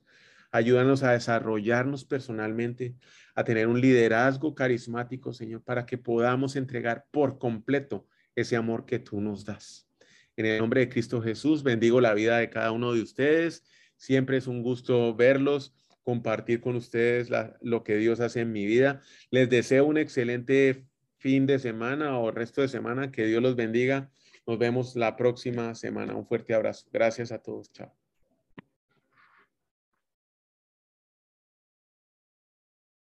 Ayúdanos 0.52 1.02
a 1.02 1.14
desarrollarnos 1.14 2.06
personalmente, 2.06 2.96
a 3.34 3.44
tener 3.44 3.68
un 3.68 3.82
liderazgo 3.82 4.54
carismático, 4.54 5.34
Señor, 5.34 5.64
para 5.64 5.88
que 5.88 5.98
podamos 5.98 6.56
entregar 6.56 7.08
por 7.10 7.40
completo 7.40 8.06
ese 8.36 8.56
amor 8.56 8.86
que 8.86 9.00
tú 9.00 9.20
nos 9.20 9.46
das. 9.46 9.88
En 10.36 10.46
el 10.46 10.60
nombre 10.60 10.82
de 10.82 10.90
Cristo 10.90 11.22
Jesús, 11.22 11.64
bendigo 11.64 12.02
la 12.02 12.14
vida 12.14 12.38
de 12.38 12.50
cada 12.50 12.72
uno 12.72 12.94
de 12.94 13.02
ustedes. 13.02 13.64
Siempre 13.98 14.38
es 14.38 14.48
un 14.48 14.64
gusto 14.64 15.16
verlos, 15.16 15.76
compartir 16.04 16.60
con 16.60 16.76
ustedes 16.76 17.30
lo 17.62 17.84
que 17.84 17.98
Dios 17.98 18.20
hace 18.20 18.42
en 18.42 18.52
mi 18.52 18.66
vida. 18.66 19.02
Les 19.30 19.50
deseo 19.50 19.86
un 19.86 19.98
excelente 19.98 20.86
fin 21.18 21.46
de 21.46 21.60
semana 21.60 22.18
o 22.20 22.32
resto 22.32 22.62
de 22.62 22.68
semana. 22.68 23.12
Que 23.12 23.26
Dios 23.26 23.42
los 23.42 23.56
bendiga. 23.56 24.12
Nos 24.46 24.58
vemos 24.60 24.96
la 24.96 25.16
próxima 25.16 25.76
semana. 25.76 26.16
Un 26.16 26.28
fuerte 26.28 26.54
abrazo. 26.54 26.88
Gracias 26.92 27.32
a 27.32 27.40
todos. 27.40 27.72
Chao. 27.72 28.03